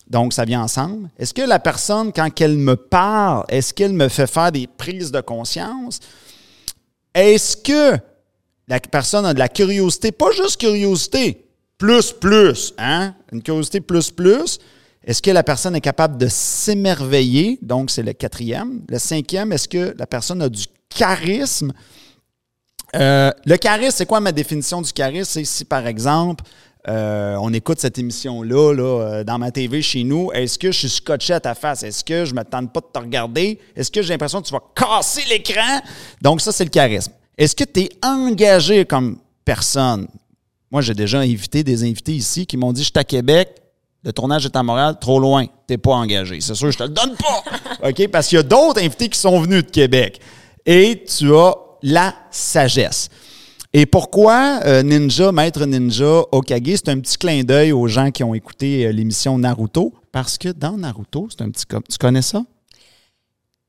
[0.10, 1.10] Donc, ça vient ensemble.
[1.20, 5.12] Est-ce que la personne, quand elle me parle, est-ce qu'elle me fait faire des prises
[5.12, 5.99] de conscience?
[7.18, 7.97] Est-ce que
[8.68, 11.47] la personne a de la curiosité, pas juste curiosité,
[11.80, 13.15] plus, plus, hein?
[13.32, 14.59] Une curiosité plus, plus.
[15.03, 17.57] Est-ce que la personne est capable de s'émerveiller?
[17.63, 18.82] Donc, c'est le quatrième.
[18.88, 21.74] Le cinquième, est-ce que la personne a du charisme?
[22.95, 25.32] Euh, le charisme, c'est quoi ma définition du charisme?
[25.32, 26.43] C'est si, par exemple,
[26.90, 30.80] euh, on écoute cette émission-là là, euh, dans ma TV chez nous, est-ce que je
[30.80, 31.84] suis scotché à ta face?
[31.84, 33.60] Est-ce que je ne me tente pas de te regarder?
[33.76, 35.82] Est-ce que j'ai l'impression que tu vas casser l'écran?
[36.22, 37.12] Donc, ça, c'est le charisme.
[37.38, 40.08] Est-ce que tu es engagé comme personne?
[40.72, 43.50] Moi, j'ai déjà invité des invités ici qui m'ont dit Je suis à Québec,
[44.04, 46.40] le tournage est à Montréal, trop loin, t'es pas engagé.
[46.40, 47.90] C'est sûr, je te le donne pas.
[47.90, 48.08] OK?
[48.08, 50.22] Parce qu'il y a d'autres invités qui sont venus de Québec.
[50.66, 53.10] Et tu as la sagesse.
[53.74, 58.24] Et pourquoi euh, Ninja, Maître Ninja, Okage, c'est un petit clin d'œil aux gens qui
[58.24, 59.93] ont écouté euh, l'émission Naruto?
[60.11, 61.65] Parce que dans Naruto, c'est un petit.
[61.68, 62.43] Tu connais ça?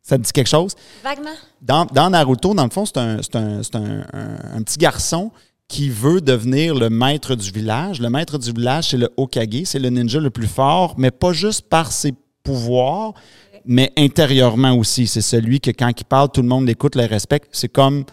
[0.03, 0.75] Ça te dit quelque chose?
[1.05, 1.29] Vaguement.
[1.61, 3.23] Dans, dans Naruto, dans le fond, c'est un, un-
[3.63, 5.31] c'est un- un- un petit garçon
[5.67, 8.01] qui veut devenir le maître du village.
[8.01, 11.33] Le maître du village, c'est le Hokage, c'est le ninja le plus fort, mais pas
[11.35, 13.13] juste par ses pouvoirs,
[13.67, 15.07] mais intérieurement aussi.
[15.07, 17.49] C'est celui que quand il parle, tout le monde l'écoute, le respecte.
[17.53, 18.05] C'est comme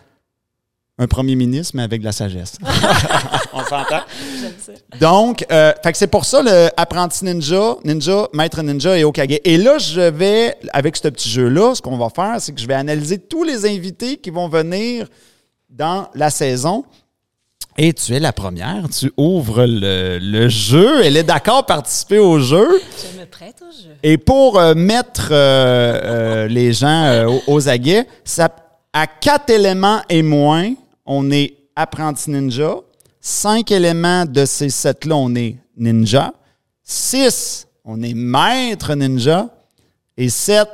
[0.98, 2.58] un premier ministre, mais avec de la sagesse.
[3.54, 4.02] On s'entend?
[5.00, 9.40] Donc, euh, fait que c'est pour ça le apprenti ninja, ninja, maître ninja et Okage.
[9.44, 12.68] Et là, je vais, avec ce petit jeu-là, ce qu'on va faire, c'est que je
[12.68, 15.08] vais analyser tous les invités qui vont venir
[15.70, 16.86] dans la saison.
[17.78, 21.04] Et tu es la première, tu ouvres le, le jeu.
[21.04, 22.66] Elle est d'accord à participer au jeu.
[23.14, 23.92] Je me prête au jeu.
[24.02, 28.48] Et pour euh, mettre euh, les gens aux, aux aguets, ça,
[28.94, 30.72] à quatre éléments et moins,
[31.06, 32.76] on est apprenti ninja.
[33.20, 36.34] Cinq éléments de ces sept-là, on est ninja.
[36.84, 39.50] Six, on est maître ninja.
[40.18, 40.70] Et sept,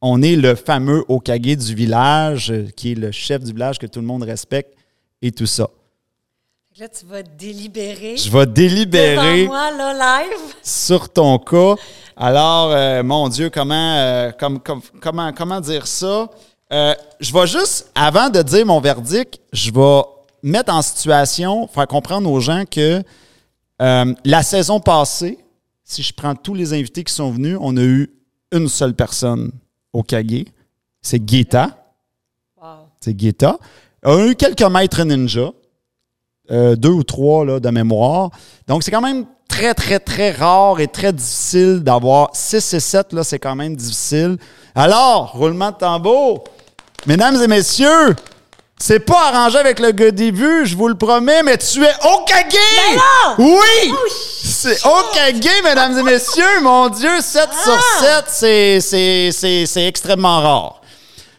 [0.00, 3.86] on est le fameux Okage du village, euh, qui est le chef du village que
[3.86, 4.74] tout le monde respecte
[5.20, 5.68] et tout ça.
[6.78, 8.16] Là, tu vas délibérer.
[8.16, 10.54] Je vais délibérer Devant moi, là, live.
[10.62, 11.74] sur ton cas.
[12.16, 16.28] Alors, euh, mon Dieu, comment, euh, comme- comme- comment, comment dire ça?
[16.72, 20.02] Euh, je vais juste, avant de dire mon verdict, je vais
[20.42, 23.02] mettre en situation, faire comprendre aux gens que
[23.82, 25.38] euh, la saison passée,
[25.84, 28.10] si je prends tous les invités qui sont venus, on a eu
[28.52, 29.52] une seule personne
[29.92, 30.44] au Kage.
[31.02, 31.70] C'est Guetta.
[32.60, 32.88] Wow.
[33.00, 33.58] C'est Guetta.
[34.04, 35.50] On a eu quelques maîtres ninja,
[36.50, 38.30] euh, deux ou trois là, de mémoire.
[38.66, 43.12] Donc, c'est quand même très, très, très rare et très difficile d'avoir 6 et 7.
[43.12, 44.36] Là, c'est quand même difficile.
[44.74, 46.44] Alors, roulement de tambour.
[47.06, 48.16] Mesdames et messieurs,
[48.78, 51.92] c'est pas arrangé avec le gars des vues, je vous le promets, mais tu es
[52.02, 53.00] Okage!
[53.38, 53.92] Oui!
[54.42, 56.60] c'est Okage, mesdames et messieurs!
[56.62, 58.24] Mon Dieu, 7 sur 7,
[58.80, 60.80] c'est- extrêmement rare.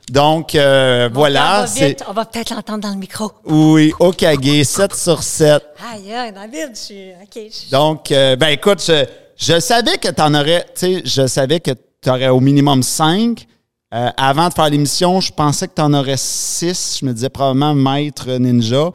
[0.09, 1.61] Donc, euh, voilà.
[1.61, 2.03] va c'est vite.
[2.07, 3.31] On va peut-être l'entendre dans le micro.
[3.45, 5.63] Oui, Okage, 7 sur 7.
[5.93, 7.09] Aïe, aïe, David, je suis.
[7.23, 7.41] OK.
[7.51, 9.03] je- Donc, euh, ben écoute, je,
[9.35, 12.83] je savais que tu en aurais, tu sais, je savais que tu aurais au minimum
[12.83, 13.47] 5.
[13.95, 16.97] Euh, avant de faire l'émission, je pensais que tu en aurais 6.
[16.99, 18.91] Je me disais probablement Maître Ninja.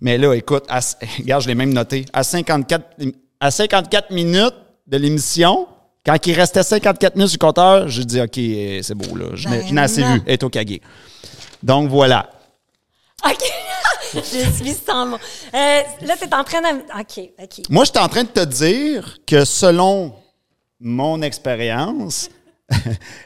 [0.00, 0.78] Mais là, écoute, à-
[1.18, 2.04] regarde, je l'ai même noté.
[2.12, 2.84] À 54,
[3.40, 4.54] à 54 minutes
[4.86, 5.66] de l'émission,
[6.06, 9.26] quand il restait 54 minutes sur le compteur, je dis OK, euh, c'est beau, là.
[9.34, 10.14] Je n'ai Ben assez non.
[10.14, 10.22] vu.
[10.26, 10.80] Elle est.
[11.62, 12.30] Donc, voilà.
[13.24, 13.42] OK.
[14.14, 14.20] je
[14.62, 15.16] suis sans mots.
[15.54, 16.78] Euh, là, tu es en train de.
[17.00, 17.62] OK, OK.
[17.70, 20.14] Moi, je suis en train de te dire que selon
[20.78, 22.28] mon expérience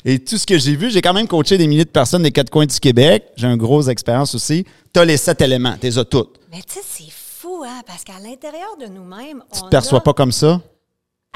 [0.05, 2.33] et tout ce que j'ai vu, j'ai quand même coaché des milliers de personnes des
[2.33, 3.25] quatre coins du Québec.
[3.37, 4.65] J'ai une grosse expérience aussi.
[4.93, 6.41] Tu as les sept éléments, tu les as toutes.
[6.51, 9.99] Mais tu sais, c'est fou, hein, parce qu'à l'intérieur de nous-mêmes, Tu on te perçois
[9.99, 10.61] a- pas comme ça?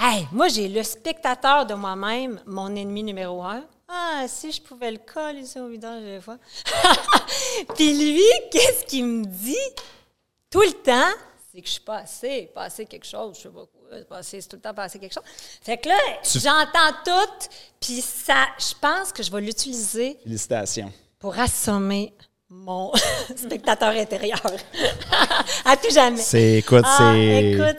[0.00, 3.62] Hey, moi, j'ai le spectateur de moi-même, mon ennemi numéro un.
[3.88, 6.38] Ah, si je pouvais le coller ça au visage des fois.
[7.76, 9.54] Puis lui, qu'est-ce qu'il me dit?
[10.50, 11.14] Tout le temps?
[11.52, 14.08] C'est que je suis pas assez, pas assez quelque chose, je sais pas quoi, c'est
[14.08, 15.24] pas assez, c'est tout le temps pas assez quelque chose.
[15.62, 17.48] Fait que là, j'entends tout,
[17.80, 20.92] puis ça, je pense que je vais l'utiliser Félicitations.
[21.18, 22.12] pour assommer
[22.48, 22.92] mon
[23.36, 24.40] spectateur intérieur.
[25.64, 26.18] à tout jamais.
[26.18, 27.12] C'est, écoute, Ah,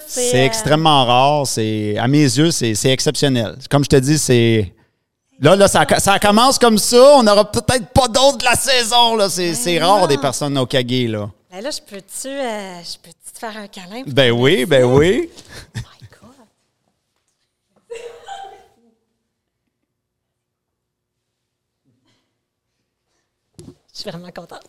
[0.08, 1.48] c'est, euh, extrêmement rare.
[1.48, 3.56] C'est, à mes yeux, c'est, c'est exceptionnel.
[3.70, 4.74] Comme je te dis, c'est.
[5.40, 7.18] Là, là ça, ça commence comme ça.
[7.18, 9.16] On n'aura peut-être pas d'autres de la saison.
[9.16, 9.30] Là.
[9.30, 11.30] C'est, c'est rare des personnes au Kage, là.
[11.52, 14.04] Ben là, je peux-tu euh, je peux te faire un câlin?
[14.08, 15.30] Ben oui, ben oui.
[15.76, 16.08] Oh my
[23.68, 23.76] God.
[23.93, 24.62] Je suis vraiment contente.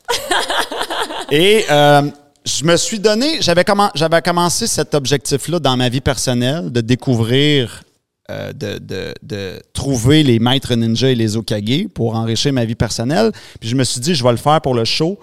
[1.31, 2.03] Et euh,
[2.45, 7.83] je me suis donné, j'avais, commen- commencé cet objectif-là dans ma vie personnelle, de découvrir,
[8.31, 12.75] euh, de, de- de trouver les maîtres ninja et les Okage pour enrichir ma vie
[12.75, 13.33] personnelle.
[13.61, 15.19] Puis je me suis dit, je vais le faire pour le show.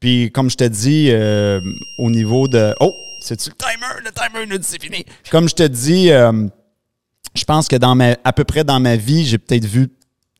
[0.00, 1.60] Puis comme je te dis, euh,
[1.98, 2.74] au niveau de...
[2.80, 4.04] Oh, c'est-tu le timer?
[4.04, 5.04] Le timer nous dit c'est fini.
[5.30, 9.24] Comme je te dis, je pense que dans ma, à peu près dans ma vie,
[9.26, 9.88] j'ai peut-être vu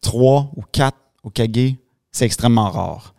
[0.00, 1.74] trois ou quatre Okage.
[2.18, 3.14] C'est extrêmement rare.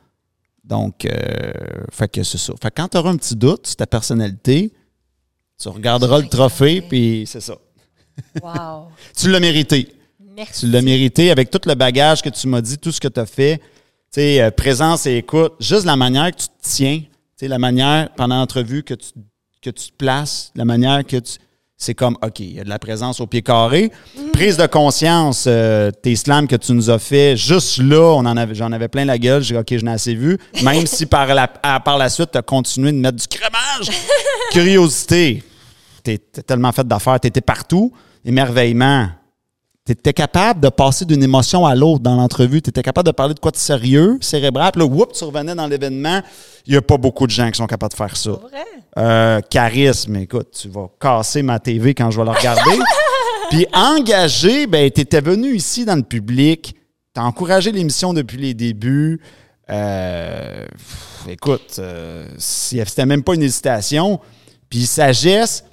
[0.61, 1.51] Donc, euh,
[1.89, 2.51] fait que c'est ça.
[2.61, 4.73] Fait que quand tu auras un petit doute sur ta personnalité,
[5.57, 7.55] tu regarderas le trophée, puis c'est ça.
[8.43, 8.89] Wow.
[9.15, 9.87] Tu l'as mérité.
[10.35, 10.65] Merci.
[10.65, 13.21] Tu l'as mérité avec tout le bagage que tu m'as dit, tout ce que tu
[13.21, 13.59] as fait.
[13.59, 13.65] Tu
[14.19, 17.57] sais, euh, présence et écoute, juste la manière que tu te tiens, tu sais, la
[17.57, 19.11] manière pendant l'entrevue que tu,
[19.61, 21.37] que tu te places, la manière que tu.
[21.82, 23.89] C'est comme, OK, il y a de la présence au pied carré.
[24.34, 28.36] Prise de conscience, euh, tes slams que tu nous as fait, juste là, on en
[28.36, 29.41] avait, j'en avais plein la gueule.
[29.41, 30.38] J'ai dit, OK, je n'ai assez vu.
[30.61, 33.95] Même si par la, à- par la suite, tu as continué de mettre du crémage.
[34.51, 35.41] Curiosité.
[36.03, 37.93] Tu tellement fait d'affaires, tu étais partout.
[38.25, 39.07] Émerveillement.
[39.90, 42.61] Tu étais capable de passer d'une émotion à l'autre dans l'entrevue.
[42.61, 44.72] Tu étais capable de parler de quoi de sérieux, cérébral.
[44.72, 46.22] Puis là, whoop, tu revenais dans l'événement.
[46.68, 48.30] Il n'y a pas beaucoup de gens qui sont capables de faire ça.
[48.30, 48.66] Vrai?
[48.99, 52.78] Euh, charisme, écoute, tu vas casser ma TV quand je vais la regarder.
[53.49, 56.76] Puis engagé, ben, tu étais venu ici dans le public.
[57.16, 59.20] Tu as encouragé l'émission depuis les débuts.
[59.72, 64.20] Euh, pff, écoute, euh, c'était même pas une hésitation.
[64.70, 65.64] Puis sagesse,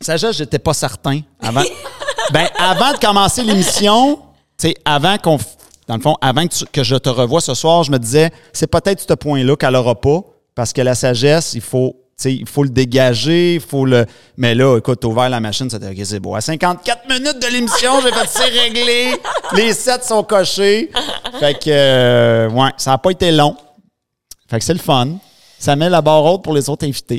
[0.00, 1.20] sagesse, j'étais pas certain.
[1.40, 1.62] Avant,
[2.32, 4.16] ben, avant de commencer l'émission,
[4.58, 5.38] tu sais, avant qu'on.
[5.86, 8.30] Dans le fond, avant que, tu- que je te revoie ce soir, je me disais,
[8.52, 10.20] c'est peut-être ce point-là qu'elle aura pas,
[10.54, 11.96] parce que la sagesse, il faut,
[12.26, 14.04] il faut le dégager, il faut le.
[14.36, 16.34] Mais là, écoute, t'as ouvert la machine, c'était OK, c'est beau.
[16.34, 19.12] À 54 minutes de l'émission, j'ai fait c'est réglé.
[19.54, 20.90] Les sets sont cochés.
[21.40, 23.56] Fait que, euh, ouais, ça n'a pas été long.
[24.50, 25.08] Fait que c'est le fun.
[25.58, 27.18] Ça met la barre haute pour les autres invités.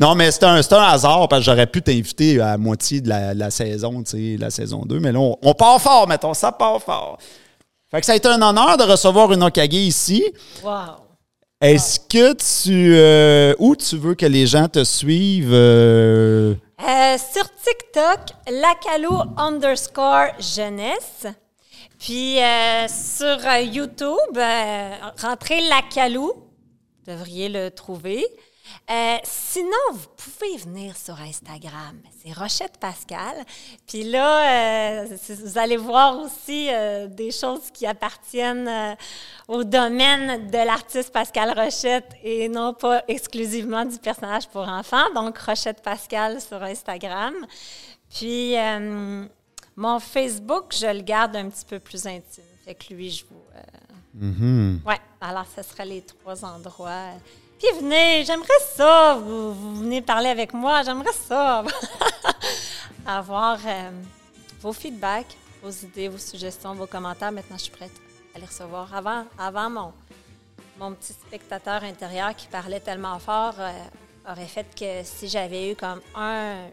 [0.00, 3.08] Non, mais c'est un, un hasard parce que j'aurais pu t'inviter à la moitié de
[3.10, 4.98] la, la saison, tu sais, la saison 2.
[4.98, 7.18] Mais là, on, on part fort, mettons, ça part fort.
[7.90, 10.24] Fait que ça a été un honneur de recevoir une Okage ici.
[10.64, 10.72] Wow!
[11.60, 12.94] Est-ce que tu.
[12.96, 15.52] euh, où tu veux que les gens te suivent?
[15.52, 18.20] euh, Euh, sur TikTok,
[18.50, 21.26] lacalou underscore jeunesse.
[21.98, 22.38] Puis
[22.88, 24.38] sur YouTube,
[25.20, 26.32] rentrez lacalou.
[27.06, 28.24] Vous devriez le trouver.
[28.90, 31.98] Euh, sinon, vous pouvez venir sur Instagram.
[32.22, 33.44] C'est Rochette Pascal.
[33.86, 38.96] Puis là, euh, vous allez voir aussi euh, des choses qui appartiennent
[39.48, 45.12] au domaine de l'artiste Pascal Rochette et non pas exclusivement du personnage pour enfants.
[45.14, 47.34] Donc, Rochette Pascal sur Instagram.
[48.14, 48.54] Puis,
[49.76, 52.44] mon Facebook, je le garde un petit peu plus intime.
[52.64, 53.40] Fait que lui, je vous.
[53.56, 53.60] euh,
[54.84, 57.12] Ouais, alors ce serait les trois endroits.
[57.60, 59.16] Puis venez, j'aimerais ça.
[59.22, 61.62] Vous, venez parler avec moi, j'aimerais ça.
[63.06, 63.90] Avoir euh,
[64.62, 67.30] vos feedbacks, vos idées, vos suggestions, vos commentaires.
[67.30, 67.92] Maintenant, je suis prête
[68.34, 68.94] à les recevoir.
[68.94, 69.92] Avant, avant mon,
[70.78, 73.72] mon petit spectateur intérieur qui parlait tellement fort euh,
[74.26, 76.64] aurait fait que si j'avais eu comme un,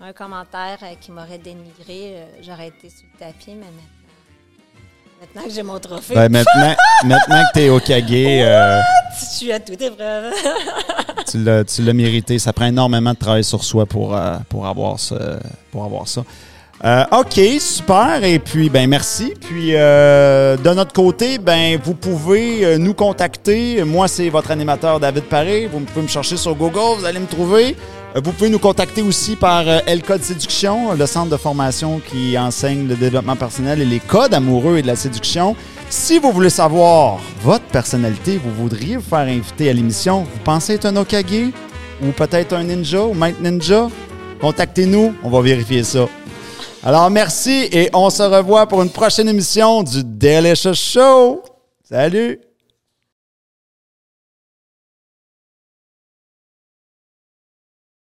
[0.00, 3.97] un commentaire euh, qui m'aurait dénigré, j'aurais été sur le tapis, mais maintenant,
[5.20, 6.74] maintenant que j'ai mon trophée, Ben, maintenant,
[7.04, 8.80] maintenant que t'es au Kage, euh,
[9.20, 10.32] je suis à toute épreuve.
[11.30, 12.38] tu l'as tu l'as mérité.
[12.38, 15.14] Ça prend énormément de travail sur soi pour, euh, pour, avoir, ce,
[15.72, 16.24] pour avoir ça.
[16.84, 18.22] Euh, OK, super.
[18.22, 19.34] Et puis, ben merci.
[19.40, 23.82] Puis, euh, de notre côté, ben vous pouvez nous contacter.
[23.82, 25.66] Moi, c'est votre animateur David Paré.
[25.66, 27.74] Vous pouvez me chercher sur Google, vous allez me trouver.
[28.18, 32.00] Euh, Vous pouvez nous contacter aussi par euh, El Code Séduction, le centre de formation
[32.00, 35.56] qui enseigne le développement personnel et les codes amoureux et de la séduction.
[35.90, 40.74] Si vous voulez savoir votre personnalité, vous voudriez vous faire inviter à l'émission, vous pensez
[40.74, 41.24] être un Okage
[42.02, 43.88] ou peut-être un ninja ou Might Ninja,
[44.40, 46.06] contactez-nous, on va vérifier ça.
[46.84, 51.42] Alors merci et on se revoit pour une prochaine émission du Delicious Show.
[51.82, 52.47] Salut!